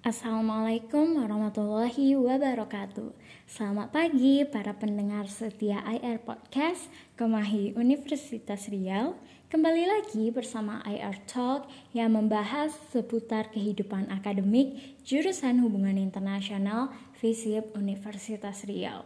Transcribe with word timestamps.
Assalamualaikum 0.00 1.20
warahmatullahi 1.20 2.16
wabarakatuh. 2.16 3.12
Selamat 3.44 3.92
pagi 3.92 4.40
para 4.48 4.72
pendengar 4.72 5.28
setia 5.28 5.84
IR 5.84 6.24
Podcast 6.24 6.88
Kemahi 7.20 7.76
Universitas 7.76 8.72
Riau. 8.72 9.20
Kembali 9.52 9.84
lagi 9.84 10.32
bersama 10.32 10.80
IR 10.88 11.20
Talk 11.28 11.68
yang 11.92 12.16
membahas 12.16 12.72
seputar 12.88 13.52
kehidupan 13.52 14.08
akademik 14.08 14.96
jurusan 15.04 15.60
Hubungan 15.60 16.00
Internasional 16.00 16.88
FISIP 17.20 17.76
Universitas 17.76 18.64
Riau. 18.64 19.04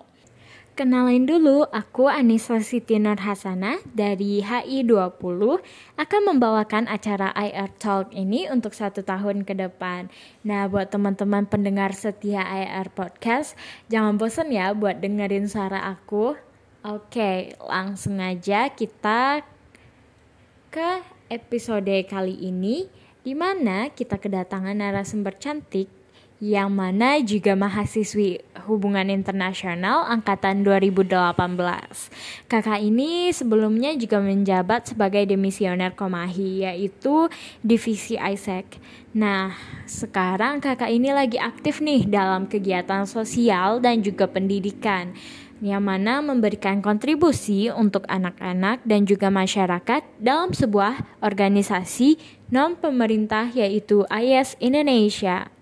Kenalin 0.75 1.23
dulu, 1.23 1.63
aku 1.71 2.11
Anissa 2.11 2.59
Siti 2.59 2.99
Nur 2.99 3.23
Hasana 3.23 3.79
dari 3.95 4.43
HI 4.43 4.83
20 4.83 5.23
akan 5.95 6.23
membawakan 6.27 6.91
acara 6.91 7.31
IR 7.31 7.71
Talk 7.79 8.11
ini 8.11 8.51
untuk 8.51 8.75
satu 8.75 9.07
tahun 9.07 9.47
ke 9.47 9.55
depan. 9.55 10.11
Nah, 10.43 10.67
buat 10.67 10.91
teman-teman 10.91 11.47
pendengar 11.47 11.95
setia 11.95 12.43
IR 12.43 12.91
Podcast, 12.91 13.55
jangan 13.87 14.19
bosan 14.19 14.51
ya 14.51 14.75
buat 14.75 14.99
dengerin 14.99 15.47
suara 15.47 15.95
aku. 15.95 16.35
Oke, 16.83 17.55
langsung 17.63 18.19
aja 18.19 18.67
kita 18.67 19.47
ke 20.75 20.91
episode 21.31 22.03
kali 22.11 22.35
ini, 22.51 22.91
di 23.23 23.39
mana 23.39 23.95
kita 23.95 24.19
kedatangan 24.19 24.75
narasumber 24.75 25.39
cantik 25.39 25.87
yang 26.45 26.69
mana 26.77 27.25
juga 27.25 27.57
mahasiswi 27.57 28.45
hubungan 28.69 29.09
internasional 29.09 30.05
angkatan 30.05 30.61
2018. 30.61 31.09
Kakak 32.53 32.85
ini 32.85 33.33
sebelumnya 33.33 33.97
juga 33.97 34.21
menjabat 34.21 34.93
sebagai 34.93 35.25
demisioner 35.25 35.97
Komahi 35.97 36.69
yaitu 36.69 37.33
divisi 37.65 38.21
ISEC. 38.21 38.77
Nah, 39.17 39.57
sekarang 39.89 40.61
kakak 40.61 40.93
ini 40.93 41.17
lagi 41.17 41.41
aktif 41.41 41.81
nih 41.81 42.05
dalam 42.05 42.45
kegiatan 42.45 43.09
sosial 43.09 43.81
dan 43.81 44.05
juga 44.05 44.29
pendidikan 44.29 45.17
yang 45.65 45.81
mana 45.81 46.21
memberikan 46.21 46.85
kontribusi 46.85 47.73
untuk 47.73 48.05
anak-anak 48.05 48.85
dan 48.85 49.09
juga 49.09 49.33
masyarakat 49.33 50.05
dalam 50.21 50.53
sebuah 50.53 51.25
organisasi 51.25 52.21
non 52.53 52.77
pemerintah 52.77 53.49
yaitu 53.49 54.05
IS 54.13 54.61
Indonesia. 54.61 55.54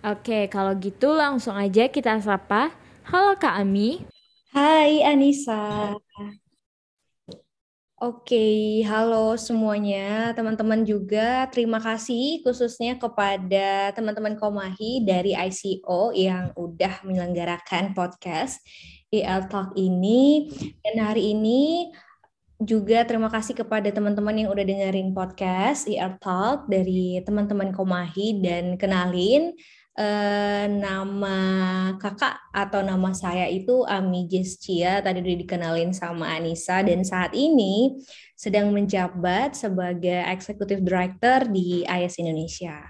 Oke, 0.00 0.48
kalau 0.48 0.72
gitu 0.80 1.12
langsung 1.12 1.52
aja 1.52 1.84
kita 1.84 2.16
sapa. 2.24 2.72
Halo 3.04 3.36
Kak 3.36 3.60
Ami. 3.60 4.00
Hai 4.48 5.04
Anissa. 5.04 5.92
Oke, 8.00 8.80
halo 8.88 9.36
semuanya, 9.36 10.32
teman-teman 10.32 10.88
juga. 10.88 11.44
Terima 11.52 11.76
kasih 11.84 12.40
khususnya 12.40 12.96
kepada 12.96 13.92
teman-teman 13.92 14.40
Komahi 14.40 15.04
dari 15.04 15.36
ICO 15.36 16.16
yang 16.16 16.56
udah 16.56 17.04
menyelenggarakan 17.04 17.92
podcast 17.92 18.64
EL 19.12 19.52
Talk 19.52 19.76
ini. 19.76 20.48
Dan 20.80 20.96
hari 21.04 21.36
ini 21.36 21.92
juga 22.56 23.04
terima 23.04 23.28
kasih 23.28 23.52
kepada 23.52 23.92
teman-teman 23.92 24.32
yang 24.32 24.48
udah 24.48 24.64
dengerin 24.64 25.12
podcast 25.12 25.84
ER 25.84 26.16
Talk 26.24 26.72
dari 26.72 27.20
teman-teman 27.20 27.68
Komahi 27.76 28.40
dan 28.40 28.80
kenalin 28.80 29.52
eh, 30.00 30.64
nama 30.72 31.36
kakak 32.00 32.40
atau 32.56 32.80
nama 32.80 33.12
saya 33.12 33.44
itu 33.52 33.84
Ami 33.84 34.24
Jescia, 34.24 35.04
tadi 35.04 35.20
udah 35.20 35.38
dikenalin 35.44 35.92
sama 35.92 36.32
Anissa, 36.32 36.80
dan 36.80 37.04
saat 37.04 37.36
ini 37.36 38.00
sedang 38.32 38.72
menjabat 38.72 39.52
sebagai 39.52 40.24
Executive 40.32 40.80
Director 40.80 41.44
di 41.52 41.84
IS 41.84 42.16
Indonesia. 42.16 42.80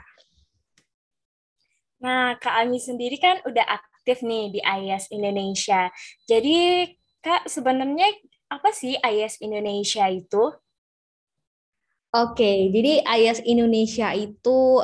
Nah, 2.01 2.39
Kak 2.39 2.65
Ami 2.65 2.79
sendiri 2.79 3.19
kan 3.19 3.43
udah 3.45 3.67
aktif 3.67 4.23
nih 4.23 4.55
di 4.55 4.61
IS 4.63 5.11
Indonesia. 5.11 5.91
Jadi, 6.25 6.87
Kak, 7.21 7.51
sebenarnya 7.51 8.09
apa 8.49 8.71
sih 8.71 8.97
IS 8.97 9.43
Indonesia 9.43 10.07
itu? 10.09 10.55
Oke, 12.11 12.75
jadi 12.75 13.07
IS 13.07 13.39
Indonesia 13.47 14.11
itu 14.17 14.83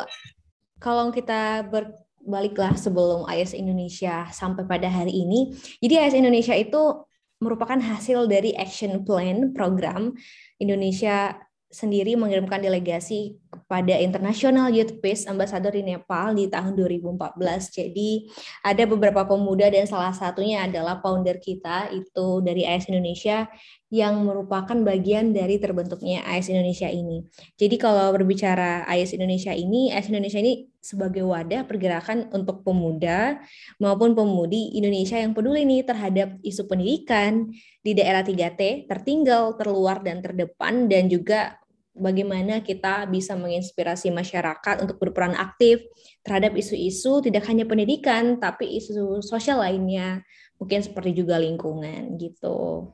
kalau 0.78 1.10
kita 1.10 1.66
ber, 1.66 1.90
baliklah 2.26 2.74
sebelum 2.74 3.24
IS 3.30 3.54
Indonesia 3.54 4.26
sampai 4.34 4.66
pada 4.66 4.90
hari 4.90 5.14
ini. 5.14 5.54
Jadi 5.78 5.94
IS 6.02 6.14
Indonesia 6.18 6.52
itu 6.52 7.06
merupakan 7.38 7.78
hasil 7.78 8.26
dari 8.26 8.52
action 8.56 9.06
plan 9.06 9.54
program 9.54 10.12
Indonesia 10.58 11.36
sendiri 11.66 12.14
mengirimkan 12.14 12.62
delegasi 12.62 13.36
kepada 13.50 13.98
International 13.98 14.70
Youth 14.70 15.02
Peace 15.02 15.26
Ambassador 15.26 15.74
di 15.74 15.82
Nepal 15.82 16.32
di 16.32 16.46
tahun 16.46 16.78
2014. 16.78 17.36
Jadi 17.74 18.30
ada 18.62 18.86
beberapa 18.86 19.26
pemuda 19.26 19.66
dan 19.68 19.84
salah 19.84 20.14
satunya 20.14 20.64
adalah 20.64 21.02
founder 21.02 21.36
kita 21.36 21.90
itu 21.90 22.40
dari 22.40 22.64
AS 22.64 22.86
Indonesia 22.86 23.50
yang 23.86 24.26
merupakan 24.26 24.74
bagian 24.82 25.30
dari 25.30 25.62
terbentuknya 25.62 26.26
AS 26.26 26.50
Indonesia 26.50 26.90
ini. 26.90 27.22
Jadi 27.54 27.78
kalau 27.78 28.10
berbicara 28.10 28.82
AS 28.82 29.14
Indonesia 29.14 29.54
ini, 29.54 29.94
AS 29.94 30.10
Indonesia 30.10 30.42
ini 30.42 30.66
sebagai 30.82 31.22
wadah 31.22 31.62
pergerakan 31.66 32.26
untuk 32.34 32.66
pemuda 32.66 33.38
maupun 33.78 34.18
pemudi 34.18 34.74
Indonesia 34.74 35.18
yang 35.18 35.34
peduli 35.34 35.62
nih 35.62 35.86
terhadap 35.86 36.34
isu 36.42 36.66
pendidikan 36.66 37.46
di 37.82 37.94
daerah 37.94 38.26
3T, 38.26 38.90
tertinggal, 38.90 39.54
terluar, 39.54 40.02
dan 40.02 40.18
terdepan, 40.18 40.90
dan 40.90 41.06
juga 41.06 41.54
bagaimana 41.94 42.60
kita 42.66 43.06
bisa 43.06 43.38
menginspirasi 43.38 44.10
masyarakat 44.10 44.84
untuk 44.84 45.00
berperan 45.00 45.32
aktif 45.32 45.80
terhadap 46.26 46.58
isu-isu 46.58 47.22
tidak 47.22 47.46
hanya 47.46 47.64
pendidikan, 47.64 48.42
tapi 48.42 48.82
isu 48.82 49.22
sosial 49.22 49.62
lainnya, 49.62 50.26
mungkin 50.58 50.82
seperti 50.82 51.16
juga 51.22 51.38
lingkungan 51.38 52.18
gitu. 52.18 52.90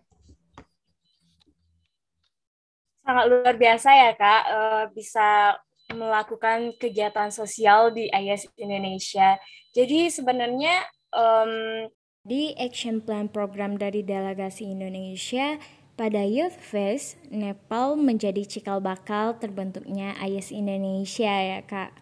Sangat 3.02 3.24
luar 3.26 3.54
biasa 3.58 3.88
ya 3.90 4.10
Kak, 4.14 4.42
eh, 4.46 4.84
bisa 4.94 5.58
melakukan 5.92 6.72
kegiatan 6.80 7.28
sosial 7.28 7.92
di 7.92 8.08
IS 8.08 8.48
Indonesia. 8.56 9.36
Jadi 9.76 10.08
sebenarnya 10.08 10.86
um, 11.12 11.86
di 12.22 12.54
Action 12.54 13.02
Plan 13.02 13.26
program 13.26 13.76
dari 13.76 14.06
delegasi 14.06 14.70
Indonesia 14.70 15.58
pada 15.98 16.24
Youth 16.24 16.56
Fest, 16.56 17.20
Nepal 17.28 17.98
menjadi 18.00 18.46
cikal 18.48 18.80
bakal 18.80 19.36
terbentuknya 19.36 20.16
IS 20.24 20.54
Indonesia 20.54 21.28
ya 21.28 21.60
kak. 21.66 21.92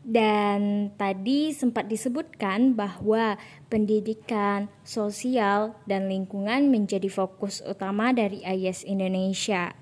Dan 0.00 0.92
tadi 0.96 1.52
sempat 1.52 1.84
disebutkan 1.84 2.72
bahwa 2.72 3.36
pendidikan, 3.68 4.72
sosial, 4.80 5.76
dan 5.84 6.08
lingkungan 6.08 6.72
menjadi 6.72 7.12
fokus 7.12 7.60
utama 7.60 8.12
dari 8.16 8.40
IS 8.40 8.88
Indonesia. 8.88 9.76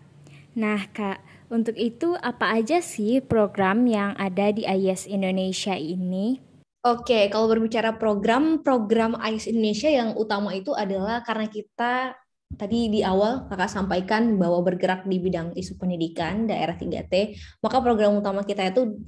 Nah 0.56 0.88
kak, 0.94 1.20
untuk 1.48 1.76
itu, 1.81 2.12
apa 2.20 2.60
aja 2.60 2.84
sih 2.84 3.25
program 3.25 3.88
yang 3.88 4.12
ada 4.20 4.53
di 4.53 4.69
IS 4.69 5.09
Indonesia 5.09 5.72
ini? 5.72 6.41
Oke, 6.84 7.26
kalau 7.32 7.50
berbicara 7.50 7.97
program-program 7.97 9.19
IS 9.32 9.50
Indonesia 9.50 9.91
yang 9.91 10.14
utama 10.14 10.54
itu 10.54 10.76
adalah 10.76 11.25
karena 11.25 11.50
kita 11.50 12.16
tadi 12.48 12.88
di 12.88 13.00
awal 13.04 13.44
kakak 13.50 13.69
sampaikan 13.69 14.41
bahwa 14.41 14.64
bergerak 14.64 15.04
di 15.04 15.20
bidang 15.20 15.53
isu 15.53 15.76
pendidikan 15.76 16.48
daerah 16.48 16.76
3T, 16.76 17.36
maka 17.60 17.80
program 17.84 18.16
utama 18.16 18.41
kita 18.44 18.72
itu 18.72 19.04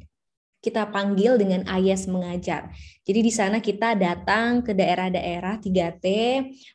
kita 0.60 0.92
panggil 0.92 1.40
dengan 1.40 1.64
IS 1.64 2.04
mengajar. 2.08 2.68
Jadi 3.04 3.20
di 3.24 3.32
sana 3.32 3.64
kita 3.64 3.96
datang 3.96 4.60
ke 4.60 4.76
daerah-daerah 4.76 5.56
3T, 5.56 6.06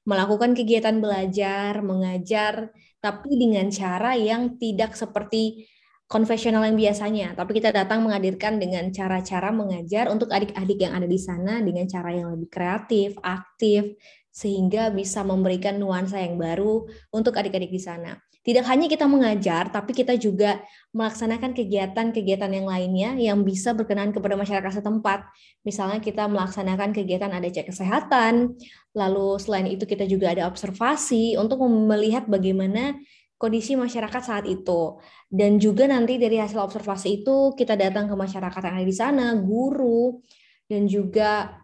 melakukan 0.09 0.57
kegiatan 0.57 0.97
belajar, 0.97 1.85
mengajar, 1.85 2.73
tapi 3.06 3.38
dengan 3.38 3.69
cara 3.69 4.18
yang 4.18 4.57
tidak 4.57 4.98
seperti 4.98 5.69
konvensional 6.10 6.66
yang 6.66 6.74
biasanya, 6.74 7.38
tapi 7.38 7.62
kita 7.62 7.69
datang 7.69 8.02
menghadirkan 8.02 8.57
dengan 8.57 8.90
cara-cara 8.90 9.54
mengajar 9.54 10.10
untuk 10.10 10.34
adik-adik 10.34 10.81
yang 10.81 10.98
ada 10.98 11.06
di 11.06 11.22
sana 11.22 11.62
dengan 11.62 11.86
cara 11.86 12.10
yang 12.13 12.34
lebih 12.34 12.50
kreatif, 12.50 13.13
aktif, 13.22 13.94
sehingga 14.34 14.90
bisa 14.90 15.22
memberikan 15.22 15.78
nuansa 15.78 16.18
yang 16.18 16.42
baru 16.42 16.90
untuk 17.13 17.38
adik-adik 17.38 17.69
di 17.69 17.81
sana. 17.81 18.18
Tidak 18.46 18.62
hanya 18.69 18.86
kita 18.86 19.10
mengajar, 19.10 19.74
tapi 19.74 19.90
kita 19.98 20.13
juga 20.22 20.62
melaksanakan 20.94 21.57
kegiatan-kegiatan 21.57 22.52
yang 22.54 22.69
lainnya 22.69 23.10
yang 23.18 23.42
bisa 23.42 23.74
berkenan 23.74 24.13
kepada 24.13 24.38
masyarakat 24.38 24.86
setempat. 24.86 25.25
Misalnya 25.66 25.98
kita 25.98 26.30
melaksanakan 26.30 26.94
kegiatan 26.94 27.34
ada 27.34 27.50
cek 27.50 27.74
kesehatan, 27.74 28.54
lalu 28.95 29.36
selain 29.38 29.68
itu 29.68 29.83
kita 29.83 30.07
juga 30.07 30.31
ada 30.31 30.47
observasi 30.47 31.36
untuk 31.36 31.59
melihat 31.68 32.25
bagaimana 32.25 32.95
kondisi 33.36 33.75
masyarakat 33.75 34.21
saat 34.24 34.45
itu. 34.47 34.97
Dan 35.27 35.59
juga 35.59 35.86
nanti 35.86 36.15
dari 36.15 36.39
hasil 36.39 36.57
observasi 36.57 37.21
itu 37.21 37.53
kita 37.59 37.75
datang 37.75 38.07
ke 38.07 38.15
masyarakat 38.15 38.62
yang 38.63 38.75
ada 38.80 38.88
di 38.88 38.95
sana, 38.95 39.25
guru, 39.36 40.24
dan 40.71 40.88
juga 40.88 41.59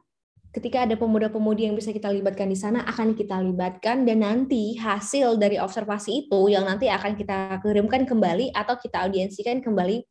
ketika 0.51 0.83
ada 0.83 0.99
pemuda-pemudi 0.99 1.71
yang 1.71 1.79
bisa 1.79 1.95
kita 1.95 2.11
libatkan 2.11 2.51
di 2.51 2.59
sana 2.59 2.83
akan 2.83 3.15
kita 3.15 3.39
libatkan 3.39 4.03
dan 4.03 4.19
nanti 4.19 4.75
hasil 4.75 5.39
dari 5.39 5.55
observasi 5.55 6.27
itu 6.27 6.51
yang 6.51 6.67
nanti 6.67 6.91
akan 6.91 7.15
kita 7.15 7.63
kirimkan 7.63 8.03
kembali 8.03 8.51
atau 8.51 8.75
kita 8.75 9.07
audiensikan 9.07 9.63
kembali 9.63 10.03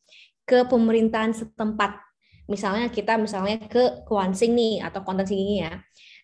ke 0.49 0.65
pemerintahan 0.67 1.37
setempat. 1.37 2.09
misalnya 2.51 2.91
kita 2.91 3.15
misalnya 3.15 3.63
ke 3.71 4.03
Kwansing 4.11 4.59
nih 4.59 4.83
atau 4.83 5.07
konten 5.07 5.23
singgi 5.23 5.63
ya. 5.63 5.71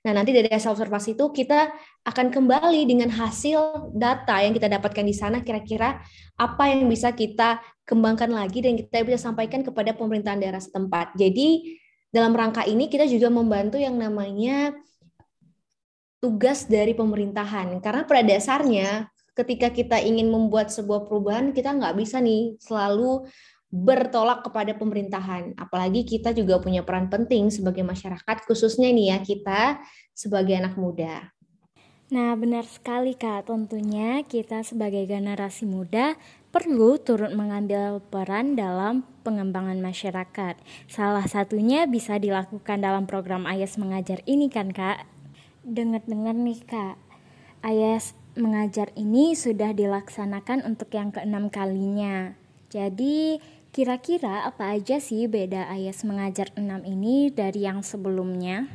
Nah, 0.07 0.15
nanti 0.15 0.31
dari 0.31 0.47
hasil 0.47 0.71
observasi 0.71 1.19
itu 1.19 1.35
kita 1.35 1.67
akan 2.07 2.31
kembali 2.31 2.87
dengan 2.87 3.11
hasil 3.11 3.91
data 3.91 4.39
yang 4.39 4.55
kita 4.55 4.71
dapatkan 4.71 5.03
di 5.03 5.11
sana 5.11 5.43
kira-kira 5.43 5.99
apa 6.39 6.71
yang 6.71 6.87
bisa 6.87 7.11
kita 7.11 7.59
kembangkan 7.83 8.31
lagi 8.31 8.63
dan 8.63 8.79
kita 8.79 9.03
bisa 9.03 9.19
sampaikan 9.19 9.67
kepada 9.67 9.99
pemerintahan 9.99 10.39
daerah 10.39 10.63
setempat. 10.63 11.19
Jadi, 11.19 11.75
dalam 12.15 12.39
rangka 12.39 12.63
ini 12.71 12.87
kita 12.87 13.03
juga 13.11 13.35
membantu 13.35 13.83
yang 13.83 13.99
namanya 13.99 14.79
tugas 16.23 16.71
dari 16.71 16.95
pemerintahan. 16.95 17.83
Karena 17.83 18.07
pada 18.07 18.23
dasarnya 18.23 19.11
ketika 19.37 19.75
kita 19.75 19.99
ingin 20.01 20.31
membuat 20.31 20.71
sebuah 20.71 21.05
perubahan, 21.05 21.51
kita 21.51 21.75
nggak 21.75 21.99
bisa 21.99 22.23
nih 22.23 22.57
selalu 22.63 23.27
bertolak 23.85 24.41
kepada 24.47 24.73
pemerintahan. 24.73 25.53
Apalagi 25.61 26.09
kita 26.09 26.33
juga 26.33 26.57
punya 26.63 26.81
peran 26.81 27.13
penting 27.13 27.53
sebagai 27.53 27.85
masyarakat, 27.85 28.37
khususnya 28.49 28.89
nih 28.89 29.07
ya 29.13 29.19
kita 29.21 29.61
sebagai 30.17 30.57
anak 30.57 30.81
muda. 30.81 31.37
Nah, 32.07 32.39
benar 32.39 32.63
sekali 32.71 33.19
Kak. 33.19 33.51
Tentunya 33.51 34.23
kita 34.23 34.63
sebagai 34.63 35.03
generasi 35.11 35.67
muda 35.67 36.15
perlu 36.55 37.03
turut 37.03 37.35
mengambil 37.35 37.99
peran 37.99 38.55
dalam 38.55 39.03
pengembangan 39.27 39.83
masyarakat. 39.83 40.55
Salah 40.87 41.27
satunya 41.27 41.91
bisa 41.91 42.15
dilakukan 42.23 42.79
dalam 42.79 43.11
program 43.11 43.43
Ayas 43.43 43.75
Mengajar 43.75 44.23
ini 44.23 44.47
kan 44.47 44.71
Kak. 44.71 45.03
Dengar-dengar 45.67 46.39
nih 46.39 46.63
Kak, 46.63 46.95
Ayas 47.67 48.15
Mengajar 48.39 48.95
ini 48.95 49.35
sudah 49.35 49.75
dilaksanakan 49.75 50.63
untuk 50.63 50.95
yang 50.95 51.11
keenam 51.11 51.51
kalinya. 51.51 52.39
Jadi, 52.71 53.43
kira-kira 53.77 54.49
apa 54.49 54.73
aja 54.73 54.97
sih 54.97 55.29
beda 55.29 55.69
Ayas 55.69 56.01
mengajar 56.01 56.49
6 56.57 56.65
ini 56.89 57.29
dari 57.29 57.69
yang 57.69 57.85
sebelumnya? 57.85 58.73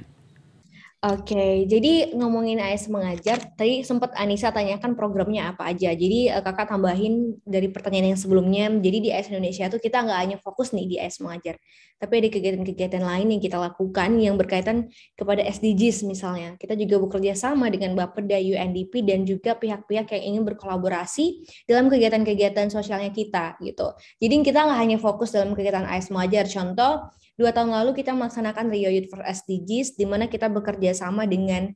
Oke, 1.02 1.66
jadi 1.66 2.14
ngomongin 2.14 2.62
AS 2.62 2.86
mengajar, 2.86 3.42
tadi 3.58 3.82
sempat 3.82 4.14
Anissa 4.14 4.54
tanyakan 4.54 4.94
programnya 4.94 5.50
apa 5.50 5.74
aja. 5.74 5.98
Jadi 5.98 6.30
uh, 6.30 6.46
kakak 6.46 6.70
tambahin 6.70 7.42
dari 7.42 7.74
pertanyaan 7.74 8.14
yang 8.14 8.22
sebelumnya, 8.22 8.70
jadi 8.70 8.98
di 9.02 9.10
AS 9.10 9.34
Indonesia 9.34 9.66
itu 9.66 9.82
kita 9.82 10.06
nggak 10.06 10.20
hanya 10.22 10.38
fokus 10.38 10.78
nih 10.78 10.86
di 10.86 10.96
AS 11.02 11.18
mengajar, 11.18 11.58
tapi 11.98 12.22
ada 12.22 12.30
kegiatan-kegiatan 12.30 13.02
lain 13.02 13.34
yang 13.34 13.42
kita 13.42 13.58
lakukan 13.58 14.14
yang 14.22 14.38
berkaitan 14.38 14.94
kepada 15.18 15.42
SDGs 15.42 16.06
misalnya. 16.06 16.54
Kita 16.62 16.78
juga 16.78 17.02
bekerja 17.02 17.34
sama 17.34 17.74
dengan 17.74 17.98
Bapeda, 17.98 18.38
UNDP, 18.38 19.02
dan 19.02 19.26
juga 19.26 19.58
pihak-pihak 19.58 20.06
yang 20.06 20.24
ingin 20.38 20.44
berkolaborasi 20.54 21.50
dalam 21.66 21.90
kegiatan-kegiatan 21.90 22.70
sosialnya 22.70 23.10
kita 23.10 23.58
gitu. 23.66 23.90
Jadi 24.22 24.46
kita 24.46 24.70
nggak 24.70 24.78
hanya 24.78 24.98
fokus 25.02 25.34
dalam 25.34 25.58
kegiatan 25.58 25.82
AS 25.82 26.14
mengajar, 26.14 26.46
contoh 26.46 27.10
Dua 27.42 27.50
tahun 27.50 27.74
lalu 27.74 27.98
kita 27.98 28.14
melaksanakan 28.14 28.70
Rio 28.70 28.94
Youth 28.94 29.10
for 29.10 29.26
SDGs, 29.26 29.98
di 29.98 30.06
mana 30.06 30.30
kita 30.30 30.46
bekerja 30.46 30.91
sama 30.96 31.28
dengan 31.28 31.72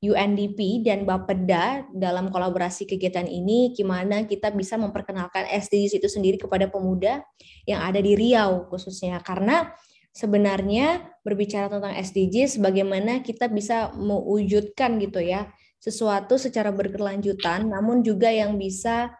UNDP 0.00 0.80
dan 0.80 1.04
Bapeda 1.04 1.84
dalam 1.92 2.32
kolaborasi 2.32 2.88
kegiatan 2.88 3.28
ini, 3.28 3.76
gimana 3.76 4.24
kita 4.24 4.48
bisa 4.48 4.80
memperkenalkan 4.80 5.44
SDGs 5.44 6.00
itu 6.00 6.08
sendiri 6.08 6.40
kepada 6.40 6.72
pemuda 6.72 7.20
yang 7.68 7.84
ada 7.84 8.00
di 8.00 8.16
Riau 8.16 8.64
khususnya. 8.72 9.20
Karena 9.20 9.68
sebenarnya 10.16 11.04
berbicara 11.20 11.68
tentang 11.68 11.92
SDGs, 11.92 12.64
bagaimana 12.64 13.20
kita 13.20 13.52
bisa 13.52 13.92
mewujudkan 13.92 14.96
gitu 15.04 15.20
ya, 15.20 15.52
sesuatu 15.76 16.40
secara 16.40 16.72
berkelanjutan, 16.72 17.68
namun 17.68 18.00
juga 18.00 18.32
yang 18.32 18.56
bisa 18.56 19.12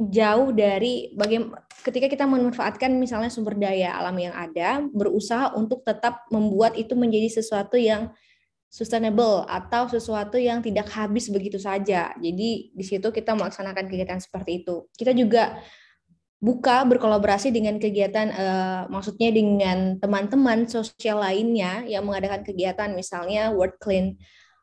jauh 0.00 0.48
dari 0.56 1.12
bagaimana 1.12 1.60
ketika 1.84 2.08
kita 2.08 2.24
memanfaatkan 2.28 2.92
misalnya 2.96 3.32
sumber 3.32 3.56
daya 3.56 3.96
alam 3.96 4.16
yang 4.16 4.32
ada, 4.36 4.84
berusaha 4.92 5.52
untuk 5.56 5.84
tetap 5.84 6.28
membuat 6.28 6.76
itu 6.76 6.92
menjadi 6.96 7.40
sesuatu 7.40 7.80
yang 7.80 8.12
sustainable 8.70 9.42
atau 9.50 9.90
sesuatu 9.90 10.38
yang 10.38 10.62
tidak 10.62 10.86
habis 10.94 11.26
begitu 11.26 11.58
saja. 11.58 12.14
Jadi 12.14 12.70
di 12.70 12.84
situ 12.86 13.10
kita 13.10 13.34
melaksanakan 13.34 13.90
kegiatan 13.90 14.20
seperti 14.22 14.62
itu. 14.62 14.86
Kita 14.94 15.10
juga 15.10 15.58
buka 16.40 16.86
berkolaborasi 16.88 17.52
dengan 17.52 17.76
kegiatan 17.76 18.32
uh, 18.32 18.82
maksudnya 18.88 19.28
dengan 19.28 20.00
teman-teman 20.00 20.64
sosial 20.64 21.20
lainnya 21.20 21.84
yang 21.84 22.00
mengadakan 22.08 22.40
kegiatan 22.40 22.96
misalnya 22.96 23.52
World 23.52 23.76
Clean 23.76 24.16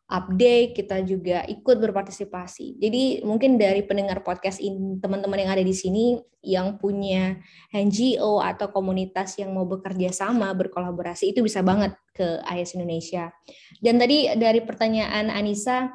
update, 0.07 0.71
kita 0.71 1.03
juga 1.03 1.43
ikut 1.43 1.83
berpartisipasi. 1.83 2.79
Jadi 2.79 3.27
mungkin 3.27 3.59
dari 3.59 3.83
pendengar 3.83 4.23
podcast 4.23 4.63
ini, 4.63 5.03
teman-teman 5.03 5.43
yang 5.43 5.51
ada 5.51 5.63
di 5.63 5.75
sini 5.75 6.15
yang 6.39 6.79
punya 6.79 7.35
NGO 7.75 8.39
atau 8.39 8.71
komunitas 8.71 9.35
yang 9.35 9.51
mau 9.51 9.67
bekerja 9.67 10.15
sama, 10.15 10.55
berkolaborasi, 10.55 11.35
itu 11.35 11.43
bisa 11.43 11.59
banget 11.59 11.91
ke 12.15 12.39
AIS 12.47 12.79
Indonesia. 12.79 13.35
Dan 13.83 13.99
tadi 13.99 14.31
dari 14.39 14.63
pertanyaan 14.63 15.27
Anissa, 15.27 15.91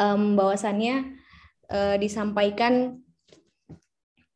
um, 0.00 0.32
bahwasannya 0.32 1.20
uh, 1.68 1.96
disampaikan 2.00 3.04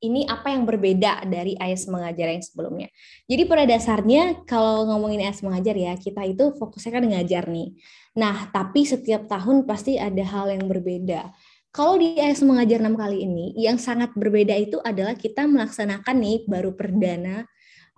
ini 0.03 0.27
apa 0.27 0.51
yang 0.51 0.67
berbeda 0.67 1.23
dari 1.31 1.55
AIS 1.55 1.87
mengajar 1.87 2.27
yang 2.35 2.43
sebelumnya. 2.43 2.91
Jadi 3.31 3.43
pada 3.47 3.65
dasarnya 3.65 4.43
kalau 4.45 4.91
ngomongin 4.91 5.23
AIS 5.23 5.47
mengajar 5.47 5.79
ya, 5.79 5.95
kita 5.95 6.27
itu 6.27 6.51
fokusnya 6.59 6.91
kan 6.99 7.05
ngajar 7.07 7.47
nih. 7.47 7.79
Nah, 8.19 8.51
tapi 8.51 8.83
setiap 8.83 9.31
tahun 9.31 9.63
pasti 9.63 9.97
ada 9.97 10.27
hal 10.27 10.51
yang 10.51 10.67
berbeda. 10.67 11.31
Kalau 11.73 11.97
di 11.97 12.19
AIS 12.19 12.45
mengajar 12.45 12.85
enam 12.85 12.99
kali 12.99 13.25
ini, 13.25 13.57
yang 13.57 13.81
sangat 13.81 14.13
berbeda 14.13 14.53
itu 14.59 14.77
adalah 14.85 15.17
kita 15.17 15.49
melaksanakan 15.49 16.17
nih 16.21 16.45
baru 16.45 16.77
perdana 16.77 17.49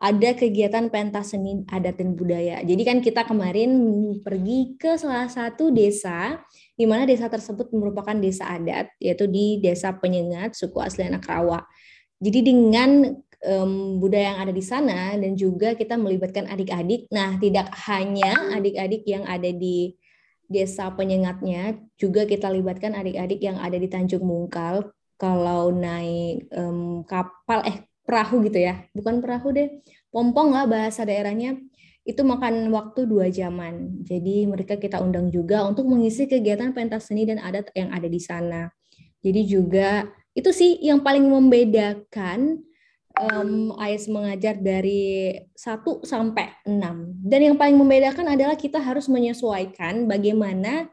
ada 0.05 0.37
kegiatan 0.37 0.91
pentas 0.91 1.33
seni 1.33 1.63
adat 1.71 1.97
dan 1.97 2.13
budaya. 2.19 2.61
Jadi 2.61 2.83
kan 2.83 2.99
kita 3.01 3.25
kemarin 3.25 3.73
pergi 4.21 4.75
ke 4.77 4.99
salah 4.99 5.31
satu 5.31 5.71
desa 5.71 6.43
di 6.75 6.85
mana 6.85 7.07
desa 7.07 7.31
tersebut 7.31 7.71
merupakan 7.71 8.13
desa 8.19 8.51
adat 8.53 8.91
yaitu 8.99 9.31
di 9.31 9.63
Desa 9.63 9.95
Penyengat 9.95 10.59
suku 10.59 10.83
asli 10.83 11.07
anak 11.07 11.25
Rawa. 11.25 11.63
Jadi 12.25 12.41
dengan 12.41 13.13
um, 13.45 14.01
budaya 14.01 14.33
yang 14.33 14.39
ada 14.49 14.53
di 14.57 14.65
sana 14.65 15.13
dan 15.21 15.37
juga 15.37 15.77
kita 15.77 16.01
melibatkan 16.01 16.49
adik-adik. 16.49 17.05
Nah, 17.13 17.37
tidak 17.37 17.69
hanya 17.85 18.57
adik-adik 18.57 19.05
yang 19.05 19.29
ada 19.29 19.53
di 19.53 19.93
desa 20.49 20.89
penyengatnya, 20.93 21.77
juga 22.01 22.25
kita 22.25 22.49
libatkan 22.49 22.97
adik-adik 22.97 23.41
yang 23.45 23.61
ada 23.61 23.77
di 23.77 23.89
Tanjung 23.89 24.25
Mungkal. 24.25 24.89
Kalau 25.21 25.69
naik 25.71 26.49
um, 26.57 27.05
kapal, 27.05 27.65
eh 27.69 27.85
perahu 28.05 28.45
gitu 28.45 28.61
ya, 28.61 28.85
bukan 28.93 29.21
perahu 29.21 29.55
deh, 29.55 29.69
pompong 30.13 30.53
lah 30.53 30.69
bahasa 30.69 31.07
daerahnya, 31.07 31.57
itu 32.05 32.21
makan 32.21 32.69
waktu 32.69 33.09
dua 33.09 33.33
jaman. 33.33 34.05
Jadi 34.05 34.45
mereka 34.45 34.77
kita 34.77 35.01
undang 35.01 35.33
juga 35.33 35.65
untuk 35.65 35.89
mengisi 35.89 36.29
kegiatan 36.29 36.77
pentas 36.77 37.09
seni 37.09 37.25
dan 37.25 37.41
adat 37.41 37.73
yang 37.73 37.89
ada 37.95 38.05
di 38.05 38.21
sana. 38.21 38.69
Jadi 39.25 39.41
juga 39.49 40.05
itu 40.35 40.51
sih 40.51 40.83
yang 40.83 41.01
paling 41.01 41.25
membedakan 41.31 42.59
um, 43.19 43.75
AIS 43.79 44.11
mengajar 44.11 44.59
dari 44.59 45.31
1 45.55 45.83
sampai 46.03 46.59
6. 46.67 47.23
Dan 47.23 47.41
yang 47.53 47.57
paling 47.57 47.79
membedakan 47.79 48.35
adalah 48.35 48.59
kita 48.59 48.83
harus 48.83 49.07
menyesuaikan 49.07 50.11
bagaimana 50.11 50.91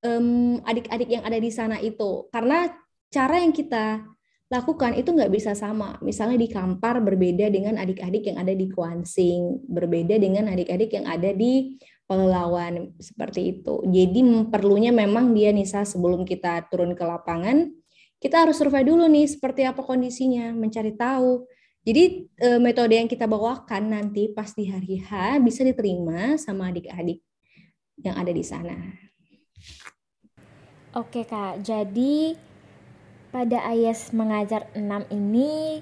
um, 0.00 0.58
adik-adik 0.64 1.08
yang 1.08 1.24
ada 1.24 1.36
di 1.36 1.52
sana 1.52 1.76
itu. 1.84 2.28
Karena 2.32 2.72
cara 3.12 3.44
yang 3.44 3.52
kita 3.52 4.02
lakukan 4.46 4.94
itu 4.96 5.10
nggak 5.10 5.32
bisa 5.32 5.52
sama. 5.52 5.98
Misalnya 6.00 6.38
di 6.38 6.48
Kampar 6.48 7.02
berbeda 7.02 7.50
dengan 7.50 7.76
adik-adik 7.76 8.30
yang 8.30 8.38
ada 8.40 8.54
di 8.54 8.70
Kuansing, 8.70 9.66
berbeda 9.66 10.16
dengan 10.16 10.48
adik-adik 10.48 10.90
yang 10.96 11.06
ada 11.06 11.34
di 11.34 11.76
Pelelawan 12.06 12.94
seperti 13.02 13.58
itu. 13.58 13.82
Jadi 13.82 14.46
perlunya 14.46 14.94
memang 14.94 15.34
dia 15.34 15.50
Nisa 15.50 15.82
sebelum 15.82 16.22
kita 16.22 16.70
turun 16.70 16.94
ke 16.94 17.02
lapangan 17.02 17.66
kita 18.26 18.42
harus 18.42 18.58
survei 18.58 18.82
dulu 18.82 19.06
nih 19.06 19.30
seperti 19.30 19.62
apa 19.62 19.86
kondisinya, 19.86 20.50
mencari 20.50 20.98
tahu. 20.98 21.46
Jadi 21.86 22.26
e, 22.26 22.48
metode 22.58 22.98
yang 22.98 23.06
kita 23.06 23.30
bawakan 23.30 23.94
nanti 23.94 24.26
pas 24.34 24.50
di 24.50 24.66
hari 24.66 24.98
H 24.98 25.38
bisa 25.38 25.62
diterima 25.62 26.34
sama 26.34 26.74
adik-adik 26.74 27.22
yang 28.02 28.18
ada 28.18 28.34
di 28.34 28.42
sana. 28.42 28.74
Oke 30.98 31.22
Kak, 31.22 31.62
jadi 31.62 32.34
pada 33.30 33.62
AYES 33.70 34.10
mengajar 34.10 34.66
6 34.74 34.82
ini 35.14 35.78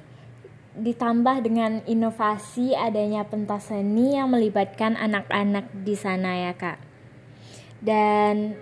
ditambah 0.77 1.41
dengan 1.41 1.81
inovasi 1.89 2.77
adanya 2.77 3.25
pentas 3.25 3.73
seni 3.73 4.21
yang 4.21 4.29
melibatkan 4.29 5.01
anak-anak 5.01 5.73
di 5.81 5.97
sana 5.97 6.51
ya 6.51 6.53
Kak. 6.53 6.77
Dan 7.81 8.59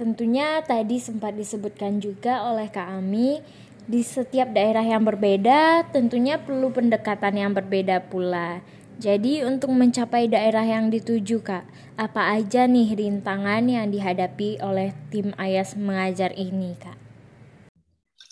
Tentunya 0.00 0.64
tadi 0.64 0.96
sempat 0.96 1.36
disebutkan 1.36 2.00
juga 2.00 2.48
oleh 2.48 2.72
Kak 2.72 2.88
Ami, 2.88 3.44
di 3.84 4.00
setiap 4.00 4.48
daerah 4.48 4.80
yang 4.80 5.04
berbeda 5.04 5.92
tentunya 5.92 6.40
perlu 6.40 6.72
pendekatan 6.72 7.36
yang 7.36 7.52
berbeda 7.52 8.08
pula. 8.08 8.64
Jadi 8.96 9.44
untuk 9.44 9.68
mencapai 9.76 10.24
daerah 10.24 10.64
yang 10.64 10.88
dituju 10.88 11.44
Kak, 11.44 11.68
apa 12.00 12.32
aja 12.32 12.64
nih 12.64 12.96
rintangan 12.96 13.60
yang 13.68 13.92
dihadapi 13.92 14.64
oleh 14.64 14.96
tim 15.12 15.36
Ayas 15.36 15.76
mengajar 15.76 16.32
ini 16.32 16.80
Kak? 16.80 16.96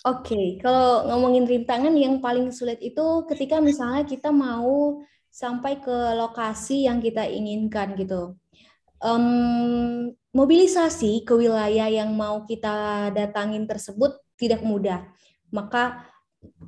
Oke, 0.09 0.33
okay, 0.33 0.45
kalau 0.57 1.05
ngomongin 1.05 1.45
rintangan 1.45 1.93
yang 1.93 2.17
paling 2.17 2.49
sulit 2.49 2.81
itu 2.81 3.29
ketika 3.29 3.61
misalnya 3.61 4.09
kita 4.09 4.33
mau 4.33 5.05
sampai 5.29 5.77
ke 5.77 6.17
lokasi 6.17 6.89
yang 6.89 6.97
kita 6.97 7.29
inginkan 7.29 7.93
gitu. 7.93 8.33
Um, 9.05 10.17
mobilisasi 10.33 11.25
ke 11.25 11.33
wilayah 11.33 11.89
yang 11.89 12.13
mau 12.13 12.45
kita 12.45 13.09
datangin 13.13 13.65
tersebut 13.65 14.17
tidak 14.37 14.61
mudah. 14.61 15.09
Maka 15.49 16.05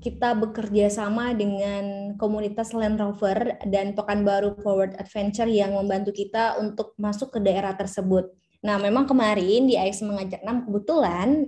kita 0.03 0.36
bekerja 0.36 0.91
sama 0.91 1.32
dengan 1.32 2.13
komunitas 2.20 2.75
Land 2.75 3.00
Rover 3.00 3.56
dan 3.63 3.96
Pekanbaru 3.96 4.60
Forward 4.60 4.98
Adventure 5.00 5.48
yang 5.48 5.77
membantu 5.77 6.12
kita 6.12 6.60
untuk 6.60 6.91
masuk 7.00 7.32
ke 7.32 7.39
daerah 7.39 7.72
tersebut. 7.77 8.27
Nah, 8.62 8.77
memang 8.77 9.08
kemarin 9.08 9.65
di 9.65 9.80
AIS 9.80 10.03
Mengajak 10.03 10.44
6 10.44 10.68
kebetulan 10.68 11.48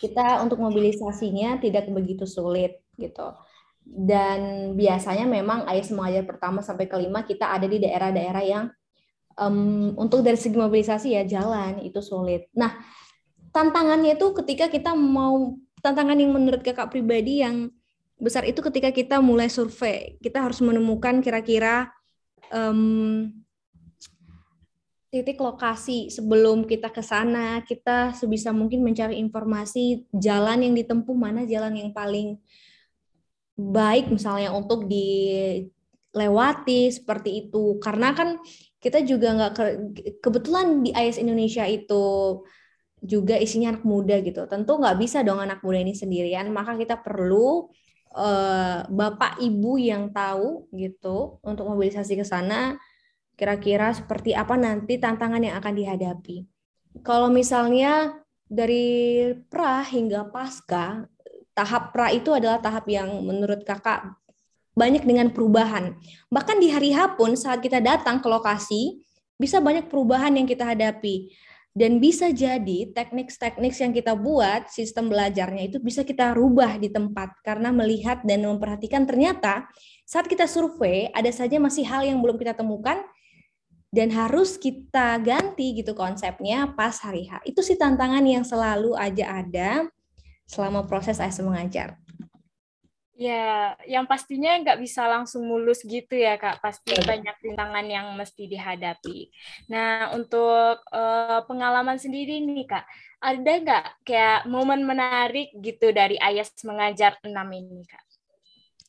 kita 0.00 0.40
untuk 0.40 0.64
mobilisasinya 0.64 1.60
tidak 1.60 1.92
begitu 1.92 2.24
sulit 2.24 2.80
gitu. 2.96 3.36
Dan 3.84 4.72
biasanya 4.78 5.28
memang 5.28 5.68
AIS 5.68 5.92
Mengajar 5.92 6.24
pertama 6.24 6.64
sampai 6.64 6.88
kelima 6.88 7.28
kita 7.28 7.52
ada 7.52 7.68
di 7.68 7.76
daerah-daerah 7.76 8.44
yang 8.46 8.64
um, 9.40 9.96
untuk 9.96 10.20
dari 10.20 10.36
segi 10.36 10.54
mobilisasi 10.54 11.16
ya 11.16 11.24
jalan 11.24 11.80
itu 11.80 11.98
sulit. 12.04 12.46
Nah, 12.52 12.76
tantangannya 13.50 14.20
itu 14.20 14.36
ketika 14.36 14.68
kita 14.68 14.92
mau 14.92 15.56
tantangan 15.80 16.20
yang 16.20 16.36
menurut 16.36 16.60
kakak 16.60 16.92
pribadi 16.92 17.40
yang 17.40 17.72
besar 18.20 18.44
itu 18.44 18.60
ketika 18.60 18.92
kita 18.92 19.16
mulai 19.24 19.48
survei. 19.48 20.20
Kita 20.20 20.44
harus 20.44 20.60
menemukan 20.60 21.24
kira-kira 21.24 21.88
um, 22.52 23.32
titik 25.08 25.40
lokasi 25.40 26.12
sebelum 26.12 26.68
kita 26.68 26.92
ke 26.92 27.00
sana. 27.00 27.64
Kita 27.64 28.12
sebisa 28.12 28.52
mungkin 28.52 28.84
mencari 28.84 29.16
informasi 29.18 30.06
jalan 30.12 30.68
yang 30.68 30.74
ditempuh 30.76 31.16
mana 31.16 31.48
jalan 31.48 31.74
yang 31.80 31.90
paling 31.90 32.36
baik 33.56 34.08
misalnya 34.08 34.52
untuk 34.56 34.88
dilewati 36.10 36.90
seperti 36.90 37.46
itu. 37.46 37.78
Karena 37.78 38.12
kan 38.14 38.38
kita 38.80 39.04
juga 39.04 39.28
nggak 39.36 39.52
ke, 39.52 39.64
kebetulan 40.24 40.82
di 40.82 40.90
IS 40.90 41.20
Indonesia 41.20 41.64
itu 41.68 42.40
juga 43.00 43.36
isinya 43.36 43.76
anak 43.76 43.84
muda 43.84 44.20
gitu. 44.20 44.44
Tentu 44.48 44.76
nggak 44.76 44.96
bisa 45.00 45.24
dong 45.24 45.40
anak 45.40 45.64
muda 45.64 45.80
ini 45.80 45.96
sendirian, 45.96 46.48
maka 46.52 46.76
kita 46.76 47.00
perlu 47.00 47.68
uh, 48.16 48.78
bapak 48.88 49.40
ibu 49.40 49.80
yang 49.80 50.12
tahu 50.12 50.68
gitu 50.74 51.40
untuk 51.44 51.64
mobilisasi 51.68 52.16
ke 52.18 52.26
sana. 52.26 52.76
Kira-kira 53.36 53.96
seperti 53.96 54.36
apa 54.36 54.52
nanti 54.60 55.00
tantangan 55.00 55.40
yang 55.40 55.56
akan 55.56 55.72
dihadapi. 55.72 56.44
Kalau 57.00 57.32
misalnya 57.32 58.20
dari 58.44 59.30
pra 59.48 59.80
hingga 59.80 60.28
pasca, 60.28 61.08
tahap 61.56 61.94
pra 61.96 62.12
itu 62.12 62.34
adalah 62.36 62.60
tahap 62.60 62.84
yang 62.90 63.08
menurut 63.24 63.64
kakak 63.64 64.19
banyak 64.80 65.04
dengan 65.04 65.28
perubahan. 65.28 65.92
Bahkan 66.32 66.56
di 66.56 66.72
hari 66.72 66.96
H 66.96 67.20
pun 67.20 67.36
saat 67.36 67.60
kita 67.60 67.84
datang 67.84 68.24
ke 68.24 68.28
lokasi, 68.32 69.04
bisa 69.36 69.60
banyak 69.60 69.92
perubahan 69.92 70.32
yang 70.32 70.48
kita 70.48 70.64
hadapi 70.64 71.28
dan 71.70 72.02
bisa 72.02 72.34
jadi 72.34 72.90
teknik-teknik 72.90 73.72
yang 73.78 73.92
kita 73.94 74.12
buat 74.18 74.66
sistem 74.72 75.06
belajarnya 75.06 75.70
itu 75.70 75.78
bisa 75.78 76.02
kita 76.02 76.34
rubah 76.34 76.80
di 76.82 76.90
tempat 76.90 77.38
karena 77.46 77.70
melihat 77.70 78.26
dan 78.26 78.42
memperhatikan 78.42 79.06
ternyata 79.06 79.70
saat 80.02 80.26
kita 80.26 80.50
survei 80.50 81.06
ada 81.14 81.30
saja 81.30 81.62
masih 81.62 81.86
hal 81.86 82.02
yang 82.02 82.18
belum 82.18 82.42
kita 82.42 82.58
temukan 82.58 82.98
dan 83.94 84.10
harus 84.10 84.58
kita 84.58 85.18
ganti 85.22 85.78
gitu 85.78 85.94
konsepnya 85.94 86.74
pas 86.74 86.94
hari 87.02 87.26
H. 87.26 87.42
Itu 87.46 87.62
sih 87.62 87.78
tantangan 87.78 88.22
yang 88.22 88.42
selalu 88.46 88.94
aja 88.98 89.42
ada 89.42 89.86
selama 90.50 90.86
proses 90.86 91.22
ASM 91.22 91.46
mengajar. 91.46 91.98
Ya, 93.20 93.76
yang 93.84 94.08
pastinya 94.08 94.56
nggak 94.64 94.80
bisa 94.80 95.04
langsung 95.04 95.44
mulus 95.44 95.84
gitu 95.84 96.16
ya 96.16 96.40
Kak, 96.40 96.64
pasti 96.64 96.96
ya. 96.96 97.04
banyak 97.04 97.36
rintangan 97.44 97.84
yang 97.84 98.16
mesti 98.16 98.48
dihadapi. 98.48 99.28
Nah, 99.68 100.16
untuk 100.16 100.80
uh, 100.88 101.44
pengalaman 101.44 102.00
sendiri 102.00 102.40
nih 102.40 102.64
Kak, 102.64 102.88
ada 103.20 103.52
nggak 103.60 103.84
kayak 104.08 104.48
momen 104.48 104.88
menarik 104.88 105.52
gitu 105.52 105.92
dari 105.92 106.16
Ayas 106.16 106.48
mengajar 106.64 107.20
enam 107.20 107.44
ini 107.52 107.84
Kak? 107.84 108.04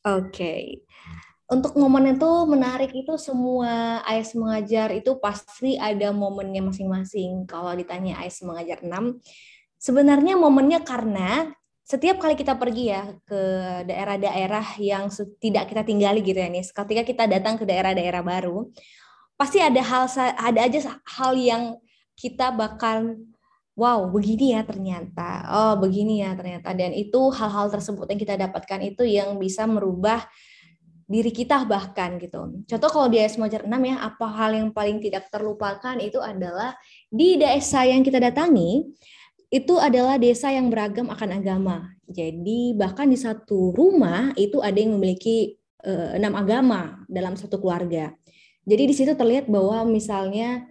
Oke, 0.07 0.31
okay. 0.31 0.63
untuk 1.51 1.75
momen 1.75 2.15
itu 2.15 2.31
menarik 2.47 2.95
itu 2.95 3.19
semua 3.19 3.99
Ayas 4.07 4.31
mengajar 4.31 4.95
itu 4.95 5.19
pasti 5.19 5.75
ada 5.75 6.15
momennya 6.15 6.63
masing-masing. 6.63 7.43
Kalau 7.51 7.75
ditanya 7.75 8.15
Ayas 8.23 8.39
mengajar 8.47 8.79
enam, 8.79 9.19
sebenarnya 9.75 10.39
momennya 10.39 10.87
karena 10.87 11.51
setiap 11.91 12.23
kali 12.23 12.39
kita 12.39 12.55
pergi 12.55 12.95
ya 12.95 13.03
ke 13.27 13.41
daerah-daerah 13.83 14.79
yang 14.79 15.11
tidak 15.43 15.67
kita 15.67 15.83
tinggali 15.83 16.23
gitu 16.23 16.39
ya 16.39 16.47
nih, 16.47 16.63
ketika 16.63 17.03
kita 17.03 17.23
datang 17.27 17.59
ke 17.59 17.67
daerah-daerah 17.67 18.23
baru, 18.23 18.71
pasti 19.35 19.59
ada 19.59 19.83
hal 19.83 20.07
ada 20.39 20.59
aja 20.63 20.95
hal 21.03 21.35
yang 21.35 21.75
kita 22.15 22.55
bakal 22.55 23.19
wow 23.75 24.07
begini 24.07 24.55
ya 24.55 24.63
ternyata. 24.63 25.51
Oh 25.51 25.73
begini 25.75 26.23
ya 26.23 26.31
ternyata. 26.31 26.71
Dan 26.71 26.95
itu 26.95 27.27
hal-hal 27.35 27.67
tersebut 27.67 28.07
yang 28.07 28.19
kita 28.23 28.35
dapatkan 28.39 28.79
itu 28.87 29.03
yang 29.03 29.35
bisa 29.35 29.67
merubah 29.67 30.23
diri 31.11 31.35
kita 31.35 31.67
bahkan 31.67 32.15
gitu. 32.23 32.63
Contoh 32.63 32.87
kalau 32.87 33.11
di 33.11 33.19
AS 33.19 33.35
Mojar 33.35 33.67
6 33.67 33.67
ya, 33.67 33.99
apa 33.99 34.31
hal 34.31 34.55
yang 34.55 34.71
paling 34.71 35.03
tidak 35.03 35.27
terlupakan 35.27 35.99
itu 35.99 36.23
adalah 36.23 36.71
di 37.11 37.35
desa 37.35 37.83
yang 37.83 37.99
kita 37.99 38.23
datangi, 38.23 38.87
itu 39.51 39.75
adalah 39.75 40.15
desa 40.15 40.47
yang 40.47 40.71
beragam 40.71 41.11
akan 41.11 41.43
agama. 41.43 41.91
Jadi 42.07 42.71
bahkan 42.71 43.11
di 43.11 43.19
satu 43.19 43.75
rumah 43.75 44.31
itu 44.39 44.63
ada 44.63 44.79
yang 44.79 44.95
memiliki 44.95 45.59
uh, 45.83 46.15
enam 46.15 46.39
agama 46.39 47.03
dalam 47.11 47.35
satu 47.35 47.59
keluarga. 47.59 48.15
Jadi 48.63 48.83
di 48.87 48.95
situ 48.95 49.11
terlihat 49.11 49.51
bahwa 49.51 49.83
misalnya 49.83 50.63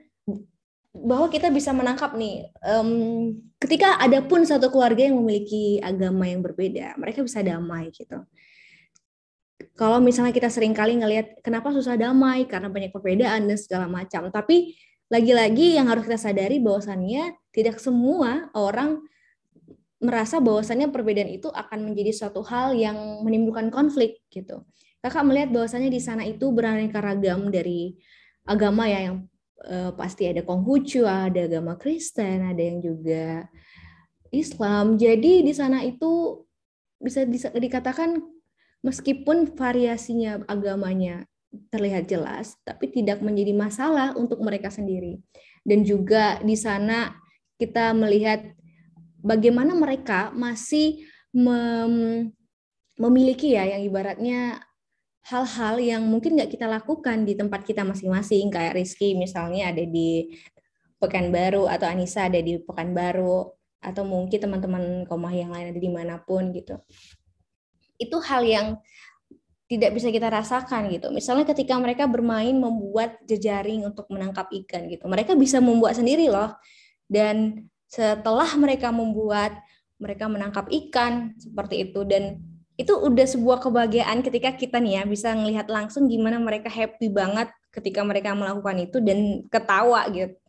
bahwa 0.90 1.30
kita 1.30 1.52
bisa 1.54 1.70
menangkap 1.70 2.18
nih 2.18 2.50
um, 2.66 3.30
ketika 3.62 4.00
ada 4.00 4.24
pun 4.24 4.42
satu 4.42 4.72
keluarga 4.72 5.06
yang 5.06 5.20
memiliki 5.20 5.78
agama 5.84 6.26
yang 6.26 6.40
berbeda, 6.40 6.96
mereka 6.96 7.20
bisa 7.20 7.44
damai 7.44 7.92
gitu. 7.92 8.24
Kalau 9.76 10.00
misalnya 10.00 10.32
kita 10.32 10.48
sering 10.48 10.72
kali 10.72 10.96
ngelihat 10.96 11.44
kenapa 11.44 11.68
susah 11.72 12.00
damai 12.00 12.48
karena 12.48 12.72
banyak 12.72 12.90
perbedaan 12.90 13.44
dan 13.44 13.56
segala 13.60 13.86
macam, 13.86 14.32
tapi 14.32 14.76
lagi-lagi 15.12 15.76
yang 15.76 15.88
harus 15.90 16.08
kita 16.08 16.16
sadari 16.16 16.62
bahwasannya 16.62 17.39
tidak 17.50 17.82
semua 17.82 18.50
orang 18.54 19.02
merasa 20.00 20.40
bahwasannya 20.40 20.88
perbedaan 20.88 21.28
itu 21.28 21.52
akan 21.52 21.92
menjadi 21.92 22.10
suatu 22.16 22.40
hal 22.40 22.72
yang 22.72 22.96
menimbulkan 23.20 23.68
konflik 23.68 24.24
gitu. 24.32 24.64
Kakak 25.04 25.24
melihat 25.28 25.52
bahwasannya 25.52 25.92
di 25.92 26.00
sana 26.00 26.24
itu 26.24 26.48
beraneka 26.52 27.00
ragam 27.04 27.52
dari 27.52 28.00
agama 28.48 28.88
ya 28.88 29.12
yang 29.12 29.16
uh, 29.68 29.92
pasti 29.92 30.28
ada 30.28 30.40
Konghucu, 30.40 31.04
ada 31.04 31.44
agama 31.44 31.76
Kristen, 31.76 32.48
ada 32.48 32.60
yang 32.60 32.80
juga 32.80 33.44
Islam. 34.32 34.96
Jadi 34.96 35.44
di 35.44 35.52
sana 35.52 35.84
itu 35.84 36.44
bisa 37.00 37.24
dikatakan 37.52 38.20
meskipun 38.80 39.52
variasinya 39.56 40.44
agamanya 40.48 41.28
terlihat 41.72 42.06
jelas, 42.06 42.56
tapi 42.62 42.88
tidak 42.88 43.20
menjadi 43.20 43.52
masalah 43.52 44.14
untuk 44.16 44.40
mereka 44.40 44.70
sendiri. 44.72 45.20
Dan 45.60 45.84
juga 45.84 46.40
di 46.40 46.56
sana 46.56 47.10
kita 47.60 47.92
melihat 47.92 48.40
bagaimana 49.20 49.76
mereka 49.76 50.32
masih 50.32 51.04
mem 51.30 52.26
memiliki 52.96 53.56
ya 53.56 53.64
yang 53.76 53.84
ibaratnya 53.84 54.60
hal-hal 55.24 55.76
yang 55.80 56.02
mungkin 56.04 56.36
nggak 56.36 56.52
kita 56.52 56.64
lakukan 56.68 57.28
di 57.28 57.36
tempat 57.36 57.64
kita 57.64 57.84
masing-masing 57.84 58.48
kayak 58.48 58.76
Rizky 58.76 59.12
misalnya 59.12 59.72
ada 59.72 59.84
di 59.84 60.32
Pekanbaru 61.00 61.64
atau 61.64 61.88
Anissa 61.88 62.28
ada 62.28 62.40
di 62.40 62.60
Pekanbaru 62.60 63.48
atau 63.80 64.02
mungkin 64.04 64.36
teman-teman 64.36 65.08
komah 65.08 65.32
yang 65.32 65.52
lain 65.52 65.72
ada 65.72 65.80
di 65.80 65.90
mana 65.92 66.20
pun 66.20 66.52
gitu 66.52 66.76
itu 68.00 68.16
hal 68.20 68.44
yang 68.44 68.66
tidak 69.70 69.94
bisa 69.94 70.10
kita 70.10 70.26
rasakan 70.26 70.90
gitu. 70.90 71.14
Misalnya 71.14 71.46
ketika 71.46 71.78
mereka 71.78 72.10
bermain 72.10 72.50
membuat 72.58 73.22
jejaring 73.22 73.86
untuk 73.86 74.10
menangkap 74.10 74.50
ikan 74.50 74.90
gitu. 74.90 75.06
Mereka 75.06 75.38
bisa 75.38 75.62
membuat 75.62 75.94
sendiri 75.94 76.26
loh. 76.26 76.58
Dan 77.10 77.66
setelah 77.90 78.46
mereka 78.54 78.94
membuat 78.94 79.58
mereka 79.98 80.30
menangkap 80.30 80.70
ikan 80.70 81.34
seperti 81.36 81.90
itu 81.90 82.06
dan 82.06 82.40
itu 82.80 82.96
udah 82.96 83.26
sebuah 83.28 83.60
kebahagiaan 83.60 84.24
ketika 84.24 84.56
kita 84.56 84.80
nih 84.80 84.96
ya 84.96 85.02
bisa 85.04 85.36
melihat 85.36 85.68
langsung 85.68 86.08
gimana 86.08 86.40
mereka 86.40 86.72
happy 86.72 87.12
banget 87.12 87.52
ketika 87.68 88.00
mereka 88.00 88.32
melakukan 88.32 88.80
itu 88.80 89.04
dan 89.04 89.44
ketawa 89.52 90.08
gitu 90.08 90.40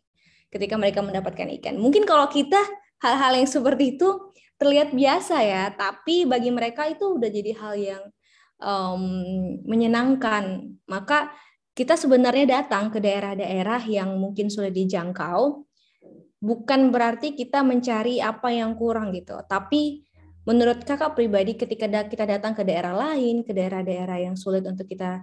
ketika 0.52 0.76
mereka 0.76 1.00
mendapatkan 1.00 1.48
ikan. 1.58 1.80
Mungkin 1.80 2.04
kalau 2.04 2.28
kita 2.28 2.60
hal-hal 3.00 3.40
yang 3.40 3.48
seperti 3.48 3.96
itu 3.96 4.08
terlihat 4.60 4.92
biasa 4.92 5.40
ya, 5.42 5.72
tapi 5.72 6.28
bagi 6.28 6.52
mereka 6.52 6.86
itu 6.86 7.16
udah 7.16 7.30
jadi 7.32 7.52
hal 7.56 7.74
yang 7.80 8.02
um, 8.60 9.02
menyenangkan. 9.64 10.76
Maka 10.84 11.32
kita 11.72 11.96
sebenarnya 11.96 12.60
datang 12.60 12.92
ke 12.92 13.00
daerah-daerah 13.00 13.80
yang 13.88 14.20
mungkin 14.20 14.52
sudah 14.52 14.68
dijangkau, 14.68 15.64
bukan 16.42 16.90
berarti 16.90 17.38
kita 17.38 17.62
mencari 17.62 18.18
apa 18.18 18.50
yang 18.50 18.74
kurang 18.74 19.14
gitu. 19.14 19.38
Tapi 19.46 20.02
menurut 20.42 20.82
kakak 20.82 21.14
pribadi 21.14 21.54
ketika 21.54 21.86
kita 21.86 22.26
datang 22.26 22.52
ke 22.58 22.66
daerah 22.66 22.90
lain, 22.90 23.46
ke 23.46 23.54
daerah-daerah 23.54 24.26
yang 24.26 24.34
sulit 24.34 24.66
untuk 24.66 24.90
kita 24.90 25.22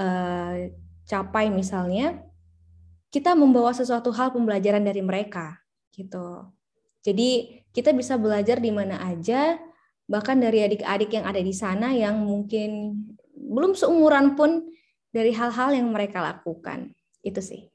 uh, 0.00 0.56
capai 1.04 1.52
misalnya 1.52 2.24
kita 3.12 3.36
membawa 3.36 3.76
sesuatu 3.76 4.08
hal 4.10 4.32
pembelajaran 4.32 4.80
dari 4.80 5.04
mereka 5.04 5.60
gitu. 5.92 6.48
Jadi 7.04 7.60
kita 7.76 7.92
bisa 7.92 8.16
belajar 8.16 8.56
di 8.58 8.72
mana 8.72 9.04
aja 9.04 9.60
bahkan 10.08 10.40
dari 10.40 10.64
adik-adik 10.64 11.12
yang 11.12 11.28
ada 11.28 11.40
di 11.44 11.52
sana 11.52 11.92
yang 11.92 12.24
mungkin 12.24 12.96
belum 13.36 13.76
seumuran 13.76 14.32
pun 14.32 14.64
dari 15.12 15.30
hal-hal 15.36 15.76
yang 15.76 15.92
mereka 15.92 16.24
lakukan. 16.24 16.96
Itu 17.20 17.44
sih. 17.44 17.73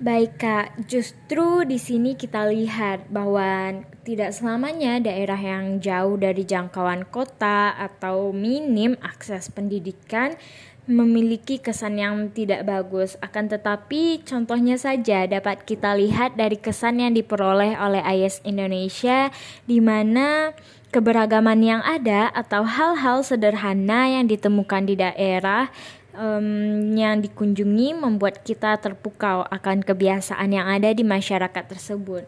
Baik 0.00 0.40
Kak, 0.40 0.88
justru 0.88 1.68
di 1.68 1.76
sini 1.76 2.16
kita 2.16 2.48
lihat 2.48 3.12
bahwa 3.12 3.84
tidak 4.00 4.32
selamanya 4.32 4.96
daerah 4.96 5.36
yang 5.36 5.76
jauh 5.76 6.16
dari 6.16 6.40
jangkauan 6.48 7.04
kota 7.04 7.76
atau 7.76 8.32
minim 8.32 8.96
akses 9.04 9.52
pendidikan 9.52 10.40
memiliki 10.88 11.60
kesan 11.60 12.00
yang 12.00 12.32
tidak 12.32 12.64
bagus. 12.64 13.20
Akan 13.20 13.52
tetapi 13.52 14.24
contohnya 14.24 14.80
saja 14.80 15.28
dapat 15.28 15.68
kita 15.68 15.92
lihat 15.92 16.32
dari 16.32 16.56
kesan 16.56 17.04
yang 17.04 17.12
diperoleh 17.12 17.76
oleh 17.76 18.00
IS 18.00 18.40
Indonesia 18.48 19.28
di 19.68 19.84
mana 19.84 20.56
keberagaman 20.96 21.60
yang 21.60 21.82
ada 21.84 22.32
atau 22.32 22.64
hal-hal 22.64 23.20
sederhana 23.20 24.08
yang 24.08 24.24
ditemukan 24.24 24.88
di 24.88 24.96
daerah 24.96 25.68
um, 26.14 26.94
yang 26.96 27.20
dikunjungi 27.22 27.98
membuat 27.98 28.42
kita 28.42 28.78
terpukau 28.78 29.46
akan 29.46 29.82
kebiasaan 29.84 30.50
yang 30.50 30.66
ada 30.66 30.90
di 30.90 31.02
masyarakat 31.06 31.64
tersebut. 31.66 32.24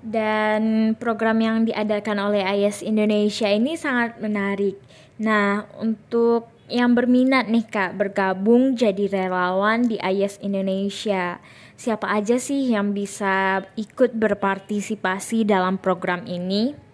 Dan 0.00 0.92
program 0.96 1.38
yang 1.44 1.68
diadakan 1.68 2.32
oleh 2.32 2.40
IS 2.56 2.80
Indonesia 2.80 3.52
ini 3.52 3.76
sangat 3.76 4.16
menarik. 4.16 4.80
Nah, 5.20 5.68
untuk 5.76 6.48
yang 6.70 6.96
berminat 6.96 7.50
nih 7.50 7.66
Kak 7.66 7.98
bergabung 7.98 8.78
jadi 8.78 9.10
relawan 9.10 9.90
di 9.90 10.00
IS 10.00 10.40
Indonesia. 10.40 11.42
Siapa 11.76 12.08
aja 12.08 12.40
sih 12.40 12.72
yang 12.72 12.96
bisa 12.96 13.66
ikut 13.76 14.16
berpartisipasi 14.16 15.44
dalam 15.44 15.76
program 15.76 16.24
ini? 16.24 16.89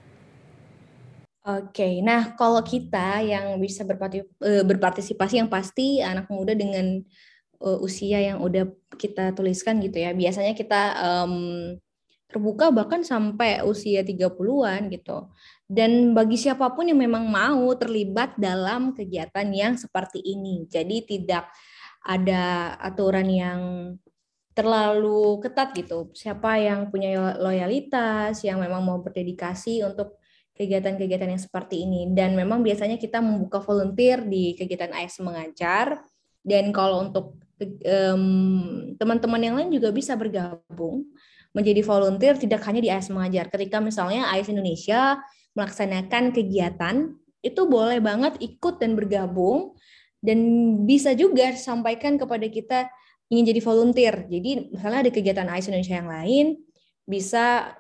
Oke, 1.47 2.03
nah 2.03 2.35
kalau 2.35 2.59
kita 2.59 3.23
yang 3.23 3.55
bisa 3.63 3.87
eh, 3.87 4.67
berpartisipasi 4.67 5.39
yang 5.39 5.47
pasti 5.47 6.03
anak 6.03 6.27
muda 6.27 6.59
dengan 6.59 6.99
uh, 7.63 7.79
usia 7.87 8.19
yang 8.19 8.43
udah 8.43 8.67
kita 8.99 9.31
tuliskan 9.31 9.79
gitu 9.79 10.03
ya. 10.03 10.11
Biasanya 10.11 10.59
kita 10.59 10.83
um, 10.99 11.35
terbuka 12.27 12.75
bahkan 12.75 13.07
sampai 13.07 13.63
usia 13.63 14.03
30-an 14.03 14.91
gitu. 14.91 15.31
Dan 15.71 16.19
bagi 16.19 16.35
siapa 16.35 16.67
pun 16.75 16.91
yang 16.91 16.99
memang 16.99 17.31
mau 17.31 17.71
terlibat 17.79 18.35
dalam 18.35 18.91
kegiatan 18.91 19.47
yang 19.55 19.79
seperti 19.79 20.19
ini. 20.27 20.67
Jadi 20.67 21.07
tidak 21.07 21.47
ada 22.03 22.75
aturan 22.83 23.31
yang 23.31 23.61
terlalu 24.51 25.39
ketat 25.47 25.71
gitu. 25.79 26.11
Siapa 26.11 26.59
yang 26.59 26.91
punya 26.91 27.39
loyalitas, 27.39 28.43
yang 28.43 28.59
memang 28.59 28.83
mau 28.83 28.99
berdedikasi 28.99 29.87
untuk 29.87 30.19
kegiatan-kegiatan 30.57 31.29
yang 31.29 31.43
seperti 31.43 31.85
ini. 31.85 32.09
Dan 32.11 32.35
memang 32.35 32.65
biasanya 32.65 32.97
kita 32.97 33.21
membuka 33.21 33.61
volunteer 33.61 34.25
di 34.25 34.57
kegiatan 34.57 34.91
AS 34.97 35.21
mengajar. 35.21 36.01
Dan 36.41 36.73
kalau 36.73 37.05
untuk 37.05 37.37
teman-teman 38.97 39.41
um, 39.41 39.47
yang 39.47 39.55
lain 39.61 39.71
juga 39.73 39.89
bisa 39.93 40.13
bergabung 40.17 41.09
menjadi 41.57 41.81
volunteer 41.81 42.37
tidak 42.37 42.61
hanya 42.69 42.81
di 42.85 42.91
AS 42.93 43.09
mengajar. 43.09 43.49
Ketika 43.49 43.81
misalnya 43.81 44.29
AS 44.33 44.49
Indonesia 44.49 45.21
melaksanakan 45.57 46.37
kegiatan 46.37 47.17
itu 47.41 47.63
boleh 47.65 48.01
banget 48.01 48.37
ikut 48.41 48.81
dan 48.81 48.97
bergabung. 48.97 49.77
Dan 50.21 50.41
bisa 50.89 51.13
juga 51.15 51.55
sampaikan 51.55 52.19
kepada 52.19 52.49
kita 52.51 52.89
ingin 53.31 53.53
jadi 53.55 53.61
volunteer. 53.63 54.15
Jadi 54.27 54.73
misalnya 54.75 55.07
ada 55.07 55.13
kegiatan 55.13 55.47
AS 55.47 55.69
Indonesia 55.69 55.97
yang 56.01 56.11
lain 56.11 56.47
bisa 57.07 57.77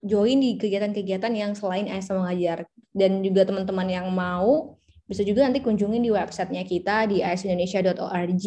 join 0.00 0.40
di 0.40 0.56
kegiatan-kegiatan 0.56 1.32
yang 1.36 1.52
selain 1.52 1.88
ASM 1.88 2.20
mengajar 2.20 2.64
dan 2.96 3.20
juga 3.20 3.46
teman-teman 3.46 3.88
yang 3.88 4.08
mau 4.08 4.80
bisa 5.10 5.26
juga 5.26 5.42
nanti 5.42 5.58
kunjungi 5.58 5.98
di 5.98 6.10
websitenya 6.14 6.62
kita 6.62 7.10
di 7.10 7.18
asindonesia.org 7.20 8.46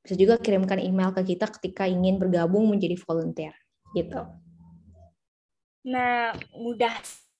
bisa 0.00 0.14
juga 0.16 0.40
kirimkan 0.40 0.80
email 0.80 1.12
ke 1.12 1.36
kita 1.36 1.46
ketika 1.60 1.84
ingin 1.84 2.16
bergabung 2.16 2.64
menjadi 2.72 2.96
volunteer 3.04 3.52
gitu. 3.92 4.24
Nah, 5.84 6.32
mudah 6.56 6.92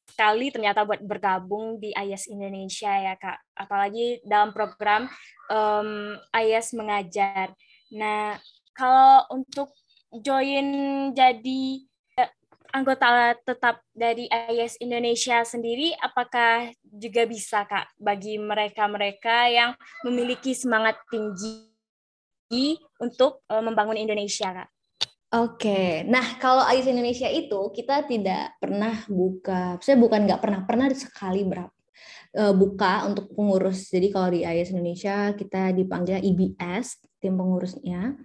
sekali 0.09 0.53
ternyata 0.53 0.85
buat 0.85 1.01
bergabung 1.01 1.81
di 1.81 1.97
IAS 1.97 2.29
Indonesia 2.29 2.93
ya 2.93 3.15
Kak, 3.17 3.41
apalagi 3.57 4.21
dalam 4.29 4.53
program 4.53 5.09
um, 5.49 6.21
IAS 6.37 6.77
mengajar. 6.77 7.57
Nah, 7.97 8.37
kalau 8.77 9.25
untuk 9.33 9.73
join 10.21 10.69
jadi 11.17 11.90
anggota 12.73 13.35
tetap 13.43 13.83
dari 13.93 14.27
IS 14.31 14.79
Indonesia 14.81 15.43
sendiri 15.43 15.95
apakah 15.99 16.71
juga 16.83 17.27
bisa 17.27 17.67
Kak 17.67 17.95
bagi 17.99 18.39
mereka-mereka 18.39 19.51
yang 19.51 19.71
memiliki 20.07 20.55
semangat 20.55 20.99
tinggi 21.11 22.79
untuk 22.99 23.43
uh, 23.51 23.63
membangun 23.63 23.99
Indonesia 23.99 24.51
Kak? 24.51 24.69
Oke, 25.31 26.03
nah 26.11 26.43
kalau 26.43 26.67
IS 26.75 26.91
Indonesia 26.91 27.31
itu 27.31 27.71
kita 27.71 28.03
tidak 28.03 28.59
pernah 28.59 28.99
buka, 29.07 29.79
saya 29.79 29.95
bukan 29.95 30.27
nggak 30.27 30.43
pernah, 30.43 30.61
pernah 30.67 30.91
sekali 30.91 31.47
berapa 31.47 31.71
uh, 32.35 32.55
buka 32.55 33.07
untuk 33.07 33.31
pengurus. 33.35 33.91
Jadi 33.91 34.11
kalau 34.11 34.29
di 34.31 34.43
IS 34.43 34.75
Indonesia 34.75 35.31
kita 35.35 35.71
dipanggil 35.75 36.19
IBS 36.23 36.99
tim 37.23 37.39
pengurusnya. 37.39 38.19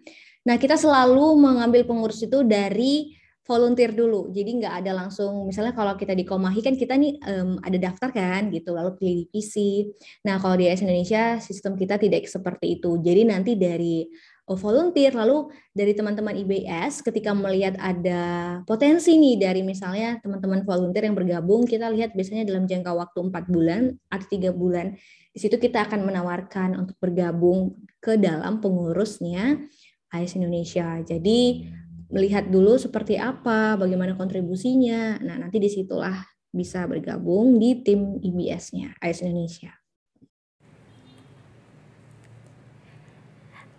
Nah 0.45 0.55
kita 0.61 0.77
selalu 0.77 1.37
mengambil 1.41 1.85
pengurus 1.85 2.21
itu 2.21 2.45
dari 2.45 3.13
volunteer 3.45 3.93
dulu. 3.93 4.33
Jadi 4.33 4.57
nggak 4.57 4.75
ada 4.83 4.91
langsung 5.05 5.45
misalnya 5.45 5.77
kalau 5.77 5.93
kita 5.93 6.17
di 6.17 6.25
Komahi 6.25 6.65
kan 6.65 6.73
kita 6.73 6.97
nih 6.97 7.21
um, 7.29 7.61
ada 7.61 7.77
daftar 7.77 8.09
kan 8.09 8.49
gitu 8.49 8.73
lalu 8.73 8.97
pilih 8.97 9.15
divisi. 9.29 9.93
Nah, 10.25 10.41
kalau 10.41 10.57
di 10.57 10.65
AS 10.65 10.81
Indonesia 10.81 11.37
sistem 11.37 11.77
kita 11.77 12.01
tidak 12.01 12.25
seperti 12.25 12.81
itu. 12.81 12.97
Jadi 12.97 13.21
nanti 13.29 13.53
dari 13.53 14.01
uh, 14.49 14.57
volunteer 14.57 15.13
lalu 15.13 15.53
dari 15.69 15.93
teman-teman 15.93 16.33
IBS 16.41 17.05
ketika 17.05 17.37
melihat 17.37 17.77
ada 17.77 18.21
potensi 18.65 19.13
nih 19.13 19.37
dari 19.37 19.61
misalnya 19.61 20.17
teman-teman 20.25 20.65
volunteer 20.65 21.05
yang 21.05 21.15
bergabung, 21.15 21.69
kita 21.69 21.93
lihat 21.93 22.17
biasanya 22.17 22.49
dalam 22.49 22.65
jangka 22.65 22.97
waktu 22.97 23.29
empat 23.29 23.45
bulan 23.45 23.93
atau 24.09 24.25
tiga 24.25 24.49
bulan. 24.49 24.97
Di 25.29 25.37
situ 25.37 25.61
kita 25.61 25.85
akan 25.85 26.01
menawarkan 26.01 26.81
untuk 26.81 26.97
bergabung 26.97 27.77
ke 28.01 28.17
dalam 28.17 28.57
pengurusnya 28.57 29.69
AS 30.09 30.33
Indonesia. 30.33 30.97
Jadi 31.05 31.69
melihat 32.09 32.47
dulu 32.49 32.77
seperti 32.77 33.17
apa, 33.17 33.77
bagaimana 33.79 34.13
kontribusinya. 34.13 35.17
Nah, 35.21 35.37
nanti 35.41 35.57
di 35.57 35.69
situlah 35.69 36.25
bisa 36.55 36.87
bergabung 36.87 37.59
di 37.59 37.83
tim 37.83 38.21
IBS-nya, 38.23 38.95
AS 39.03 39.19
Indonesia. 39.25 39.75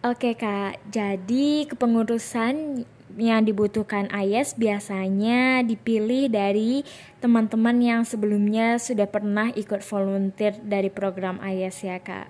Oke 0.06 0.38
Kak, 0.38 0.86
jadi 0.86 1.66
kepengurusan 1.66 2.86
yang 3.16 3.42
dibutuhkan 3.42 4.06
AYES 4.12 4.54
biasanya 4.54 5.64
dipilih 5.64 6.28
dari 6.30 6.84
teman-teman 7.18 7.80
yang 7.80 8.00
sebelumnya 8.04 8.76
sudah 8.76 9.08
pernah 9.08 9.50
ikut 9.56 9.80
volunteer 9.82 10.62
dari 10.62 10.92
program 10.92 11.40
AYES 11.42 11.76
ya 11.82 11.98
Kak. 11.98 12.28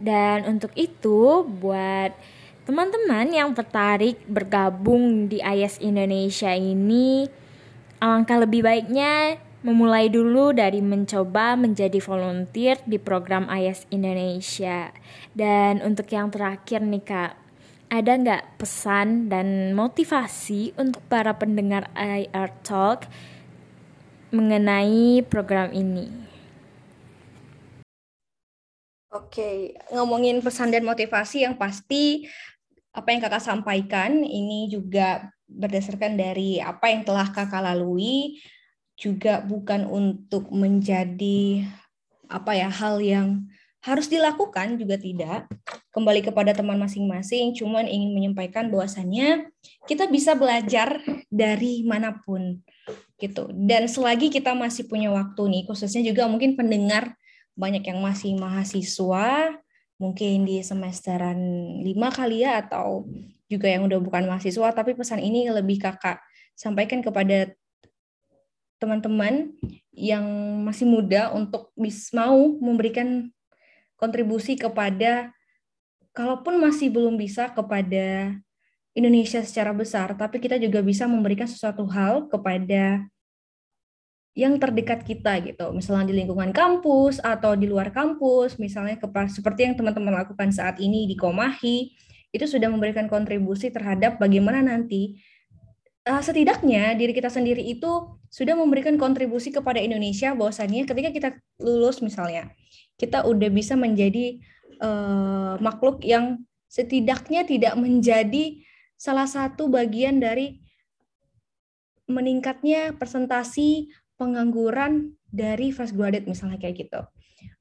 Dan 0.00 0.48
untuk 0.48 0.72
itu 0.78 1.44
buat 1.44 2.14
teman-teman 2.70 3.26
yang 3.34 3.50
tertarik 3.50 4.22
bergabung 4.30 5.26
di 5.26 5.42
IS 5.42 5.82
Indonesia 5.82 6.54
ini, 6.54 7.26
alangkah 7.98 8.38
lebih 8.38 8.62
baiknya 8.62 9.42
memulai 9.66 10.06
dulu 10.06 10.54
dari 10.54 10.78
mencoba 10.78 11.58
menjadi 11.58 11.98
volunteer 11.98 12.78
di 12.86 13.02
program 13.02 13.50
IS 13.50 13.90
Indonesia. 13.90 14.94
Dan 15.34 15.82
untuk 15.82 16.06
yang 16.14 16.30
terakhir 16.30 16.86
nih 16.86 17.02
Kak, 17.02 17.32
ada 17.90 18.12
nggak 18.14 18.62
pesan 18.62 19.26
dan 19.26 19.74
motivasi 19.74 20.70
untuk 20.78 21.02
para 21.10 21.34
pendengar 21.34 21.90
IR 21.98 22.54
Talk 22.62 23.10
mengenai 24.30 25.26
program 25.26 25.74
ini? 25.74 26.30
Oke, 29.10 29.74
ngomongin 29.90 30.38
pesan 30.38 30.70
dan 30.70 30.86
motivasi 30.86 31.42
yang 31.42 31.58
pasti 31.58 32.30
apa 32.90 33.08
yang 33.14 33.20
kakak 33.22 33.42
sampaikan 33.42 34.22
ini 34.26 34.66
juga 34.70 35.30
berdasarkan 35.46 36.18
dari 36.18 36.58
apa 36.62 36.90
yang 36.90 37.02
telah 37.06 37.30
kakak 37.30 37.62
lalui 37.62 38.38
juga 38.98 39.40
bukan 39.42 39.86
untuk 39.88 40.50
menjadi 40.52 41.64
apa 42.30 42.52
ya 42.54 42.70
hal 42.70 43.02
yang 43.02 43.48
harus 43.80 44.12
dilakukan 44.12 44.76
juga 44.76 45.00
tidak. 45.00 45.48
Kembali 45.90 46.22
kepada 46.22 46.54
teman 46.54 46.78
masing-masing 46.78 47.56
cuman 47.56 47.88
ingin 47.88 48.14
menyampaikan 48.14 48.68
bahwasannya 48.68 49.50
kita 49.88 50.06
bisa 50.06 50.36
belajar 50.36 51.00
dari 51.32 51.82
mana 51.82 52.20
pun 52.20 52.60
gitu. 53.16 53.48
Dan 53.50 53.88
selagi 53.88 54.28
kita 54.28 54.52
masih 54.52 54.86
punya 54.86 55.10
waktu 55.10 55.42
nih 55.48 55.62
khususnya 55.66 56.04
juga 56.04 56.28
mungkin 56.28 56.54
pendengar 56.54 57.16
banyak 57.58 57.82
yang 57.82 58.00
masih 58.00 58.36
mahasiswa, 58.38 59.56
mungkin 60.00 60.48
di 60.48 60.64
semesteran 60.64 61.36
lima 61.84 62.08
kali 62.08 62.42
ya, 62.42 62.64
atau 62.64 63.04
juga 63.52 63.68
yang 63.68 63.84
udah 63.84 64.00
bukan 64.00 64.24
mahasiswa, 64.24 64.72
tapi 64.72 64.96
pesan 64.96 65.20
ini 65.20 65.52
lebih 65.52 65.76
kakak 65.76 66.18
sampaikan 66.56 67.04
kepada 67.04 67.52
teman-teman 68.80 69.52
yang 69.92 70.24
masih 70.64 70.88
muda 70.88 71.28
untuk 71.36 71.68
bis, 71.76 72.08
mau 72.16 72.56
memberikan 72.56 73.28
kontribusi 74.00 74.56
kepada, 74.56 75.36
kalaupun 76.16 76.56
masih 76.56 76.88
belum 76.88 77.20
bisa 77.20 77.52
kepada 77.52 78.32
Indonesia 78.96 79.44
secara 79.44 79.76
besar, 79.76 80.16
tapi 80.16 80.40
kita 80.40 80.56
juga 80.56 80.80
bisa 80.80 81.04
memberikan 81.04 81.44
sesuatu 81.44 81.84
hal 81.92 82.26
kepada 82.32 83.04
yang 84.38 84.56
terdekat 84.62 85.02
kita 85.02 85.42
gitu, 85.42 85.74
misalnya 85.74 86.10
di 86.10 86.14
lingkungan 86.22 86.54
kampus 86.54 87.18
atau 87.18 87.58
di 87.58 87.66
luar 87.66 87.90
kampus, 87.90 88.62
misalnya 88.62 88.96
seperti 89.26 89.66
yang 89.66 89.74
teman-teman 89.74 90.22
lakukan 90.22 90.54
saat 90.54 90.78
ini 90.78 91.10
di 91.10 91.18
Komahi, 91.18 91.90
itu 92.30 92.46
sudah 92.46 92.70
memberikan 92.70 93.10
kontribusi 93.10 93.74
terhadap 93.74 94.22
bagaimana 94.22 94.62
nanti 94.62 95.18
uh, 96.06 96.22
setidaknya 96.22 96.94
diri 96.94 97.10
kita 97.10 97.26
sendiri 97.26 97.60
itu 97.62 98.16
sudah 98.30 98.54
memberikan 98.54 98.94
kontribusi 98.94 99.50
kepada 99.50 99.82
Indonesia 99.82 100.30
bahwasannya 100.38 100.86
ketika 100.86 101.10
kita 101.10 101.28
lulus 101.58 101.98
misalnya 101.98 102.54
kita 102.94 103.26
udah 103.26 103.50
bisa 103.50 103.74
menjadi 103.74 104.38
uh, 104.78 105.58
makhluk 105.58 106.06
yang 106.06 106.38
setidaknya 106.70 107.42
tidak 107.42 107.74
menjadi 107.74 108.62
salah 108.94 109.26
satu 109.26 109.66
bagian 109.66 110.22
dari 110.22 110.62
meningkatnya 112.06 112.94
presentasi 112.94 113.90
pengangguran 114.20 115.16
dari 115.32 115.72
fresh 115.72 115.96
graduate 115.96 116.28
misalnya 116.28 116.60
kayak 116.60 116.76
gitu. 116.84 117.00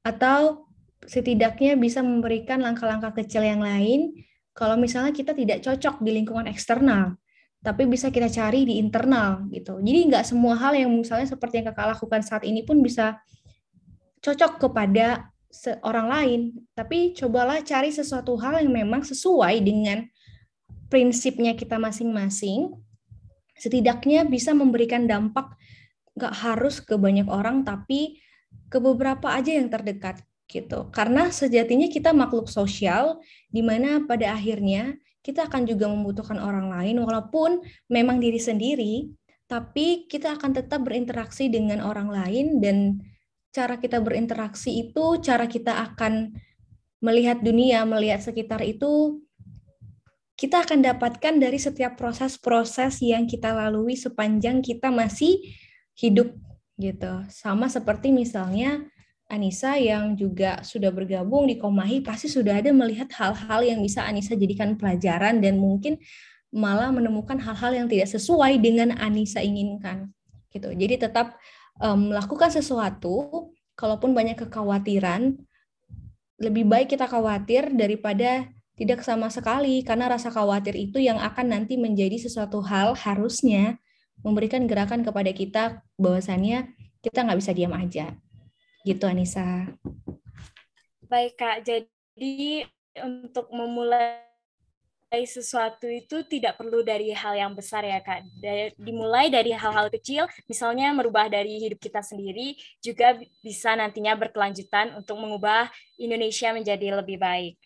Atau 0.04 0.68
setidaknya 1.08 1.80
bisa 1.80 2.04
memberikan 2.04 2.60
langkah-langkah 2.60 3.16
kecil 3.16 3.48
yang 3.48 3.64
lain 3.64 4.12
kalau 4.52 4.76
misalnya 4.76 5.16
kita 5.16 5.32
tidak 5.32 5.64
cocok 5.64 6.04
di 6.04 6.12
lingkungan 6.20 6.44
eksternal, 6.52 7.16
tapi 7.64 7.88
bisa 7.88 8.12
kita 8.12 8.28
cari 8.28 8.68
di 8.68 8.76
internal 8.76 9.48
gitu. 9.56 9.80
Jadi 9.80 10.00
nggak 10.12 10.28
semua 10.28 10.60
hal 10.60 10.76
yang 10.76 10.92
misalnya 10.92 11.32
seperti 11.32 11.64
yang 11.64 11.72
kakak 11.72 11.96
lakukan 11.96 12.20
saat 12.20 12.44
ini 12.44 12.68
pun 12.68 12.84
bisa 12.84 13.24
cocok 14.20 14.60
kepada 14.68 15.32
orang 15.82 16.08
lain, 16.12 16.42
tapi 16.76 17.16
cobalah 17.16 17.64
cari 17.64 17.90
sesuatu 17.90 18.36
hal 18.36 18.60
yang 18.60 18.84
memang 18.84 19.02
sesuai 19.08 19.64
dengan 19.64 20.04
prinsipnya 20.92 21.56
kita 21.56 21.80
masing-masing, 21.80 22.76
setidaknya 23.56 24.28
bisa 24.28 24.52
memberikan 24.52 25.08
dampak 25.08 25.56
nggak 26.20 26.36
harus 26.36 26.84
ke 26.84 27.00
banyak 27.00 27.26
orang 27.32 27.64
tapi 27.64 28.20
ke 28.68 28.78
beberapa 28.78 29.32
aja 29.32 29.56
yang 29.56 29.72
terdekat 29.72 30.20
gitu. 30.50 30.90
Karena 30.92 31.32
sejatinya 31.32 31.88
kita 31.88 32.12
makhluk 32.12 32.52
sosial 32.52 33.22
di 33.48 33.64
mana 33.64 34.04
pada 34.04 34.36
akhirnya 34.36 34.98
kita 35.24 35.46
akan 35.48 35.64
juga 35.70 35.88
membutuhkan 35.88 36.42
orang 36.42 36.74
lain 36.74 37.00
walaupun 37.00 37.62
memang 37.88 38.18
diri 38.18 38.42
sendiri, 38.42 39.14
tapi 39.46 40.10
kita 40.10 40.36
akan 40.36 40.58
tetap 40.58 40.82
berinteraksi 40.82 41.48
dengan 41.48 41.86
orang 41.86 42.10
lain 42.10 42.60
dan 42.60 43.00
cara 43.50 43.78
kita 43.82 44.02
berinteraksi 44.02 44.90
itu 44.90 45.22
cara 45.22 45.46
kita 45.50 45.86
akan 45.94 46.34
melihat 47.02 47.42
dunia, 47.42 47.86
melihat 47.86 48.22
sekitar 48.22 48.62
itu 48.66 49.22
kita 50.40 50.64
akan 50.64 50.80
dapatkan 50.80 51.36
dari 51.36 51.60
setiap 51.60 52.00
proses-proses 52.00 53.04
yang 53.04 53.28
kita 53.28 53.52
lalui 53.52 54.00
sepanjang 54.00 54.64
kita 54.64 54.88
masih 54.88 55.36
hidup 56.00 56.32
gitu. 56.80 57.28
Sama 57.28 57.68
seperti 57.68 58.16
misalnya 58.16 58.88
Anissa 59.30 59.78
yang 59.78 60.18
juga 60.18 60.64
sudah 60.66 60.90
bergabung 60.90 61.46
di 61.46 61.60
Komahi 61.60 62.02
pasti 62.02 62.26
sudah 62.26 62.58
ada 62.58 62.74
melihat 62.74 63.12
hal-hal 63.14 63.62
yang 63.62 63.80
bisa 63.84 64.02
Anissa 64.02 64.34
jadikan 64.34 64.74
pelajaran 64.74 65.38
dan 65.38 65.62
mungkin 65.62 66.02
malah 66.50 66.90
menemukan 66.90 67.38
hal-hal 67.38 67.78
yang 67.78 67.88
tidak 67.92 68.10
sesuai 68.10 68.58
dengan 68.58 68.98
Anissa 68.98 69.44
inginkan 69.44 70.10
gitu. 70.50 70.74
Jadi 70.74 70.98
tetap 70.98 71.38
um, 71.78 72.10
melakukan 72.10 72.50
sesuatu 72.50 73.54
kalaupun 73.78 74.18
banyak 74.18 74.40
kekhawatiran 74.50 75.38
lebih 76.40 76.66
baik 76.66 76.96
kita 76.96 77.06
khawatir 77.06 77.70
daripada 77.76 78.50
tidak 78.80 79.04
sama 79.04 79.28
sekali 79.28 79.84
karena 79.84 80.08
rasa 80.08 80.32
khawatir 80.32 80.74
itu 80.74 81.04
yang 81.04 81.20
akan 81.20 81.52
nanti 81.52 81.76
menjadi 81.76 82.16
sesuatu 82.16 82.64
hal 82.64 82.96
harusnya 82.96 83.76
memberikan 84.26 84.68
gerakan 84.68 85.02
kepada 85.02 85.32
kita 85.32 85.64
bahwasannya 85.96 86.76
kita 87.00 87.24
nggak 87.24 87.40
bisa 87.40 87.52
diam 87.56 87.74
aja. 87.76 88.16
Gitu 88.84 89.04
Anissa. 89.08 89.68
Baik 91.10 91.40
Kak, 91.40 91.66
jadi 91.66 92.68
untuk 93.02 93.50
memulai 93.50 94.30
sesuatu 95.26 95.90
itu 95.90 96.22
tidak 96.30 96.62
perlu 96.62 96.86
dari 96.86 97.10
hal 97.10 97.34
yang 97.34 97.58
besar 97.58 97.82
ya 97.82 97.98
kak. 97.98 98.30
Dimulai 98.78 99.34
dari 99.34 99.50
hal-hal 99.50 99.90
kecil, 99.90 100.30
misalnya 100.46 100.94
merubah 100.94 101.26
dari 101.26 101.58
hidup 101.58 101.82
kita 101.82 102.06
sendiri, 102.06 102.54
juga 102.78 103.18
bisa 103.42 103.74
nantinya 103.74 104.14
berkelanjutan 104.14 104.94
untuk 104.94 105.18
mengubah 105.18 105.66
Indonesia 105.98 106.54
menjadi 106.54 107.02
lebih 107.02 107.18
baik. 107.18 107.58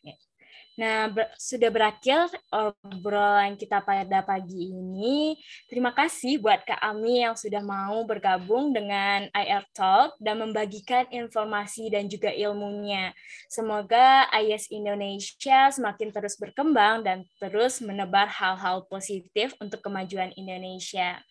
Nah, 0.73 1.05
ber 1.05 1.29
sudah 1.37 1.69
berakhir 1.69 2.33
obrolan 2.49 3.53
kita 3.53 3.77
pada 3.85 4.25
pagi 4.25 4.73
ini. 4.73 5.37
Terima 5.69 5.93
kasih 5.93 6.41
buat 6.41 6.65
Kak 6.65 6.81
Ami 6.81 7.21
yang 7.21 7.37
sudah 7.37 7.61
mau 7.61 8.01
bergabung 8.09 8.73
dengan 8.73 9.29
IR 9.37 9.69
Talk 9.77 10.17
dan 10.17 10.41
membagikan 10.41 11.05
informasi 11.13 11.93
dan 11.93 12.09
juga 12.09 12.33
ilmunya. 12.33 13.13
Semoga 13.53 14.25
IS 14.33 14.65
Indonesia 14.73 15.69
semakin 15.69 16.09
terus 16.09 16.41
berkembang 16.41 17.05
dan 17.05 17.21
terus 17.37 17.77
menebar 17.77 18.25
hal-hal 18.33 18.89
positif 18.89 19.53
untuk 19.61 19.77
kemajuan 19.85 20.33
Indonesia. 20.33 21.21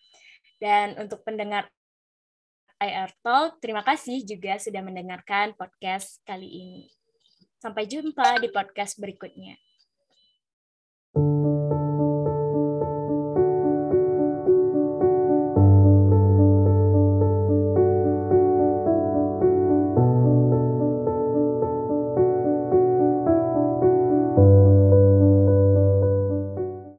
Dan 0.55 0.95
untuk 0.95 1.19
pendengar 1.27 1.67
IR 2.79 3.11
Talk, 3.19 3.59
terima 3.59 3.83
kasih 3.83 4.23
juga 4.23 4.55
sudah 4.55 4.79
mendengarkan 4.79 5.51
podcast 5.59 6.23
kali 6.23 6.47
ini. 6.47 7.02
Sampai 7.63 7.87
jumpa 7.87 8.43
di 8.43 8.51
podcast 8.51 8.99
berikutnya. 8.99 9.55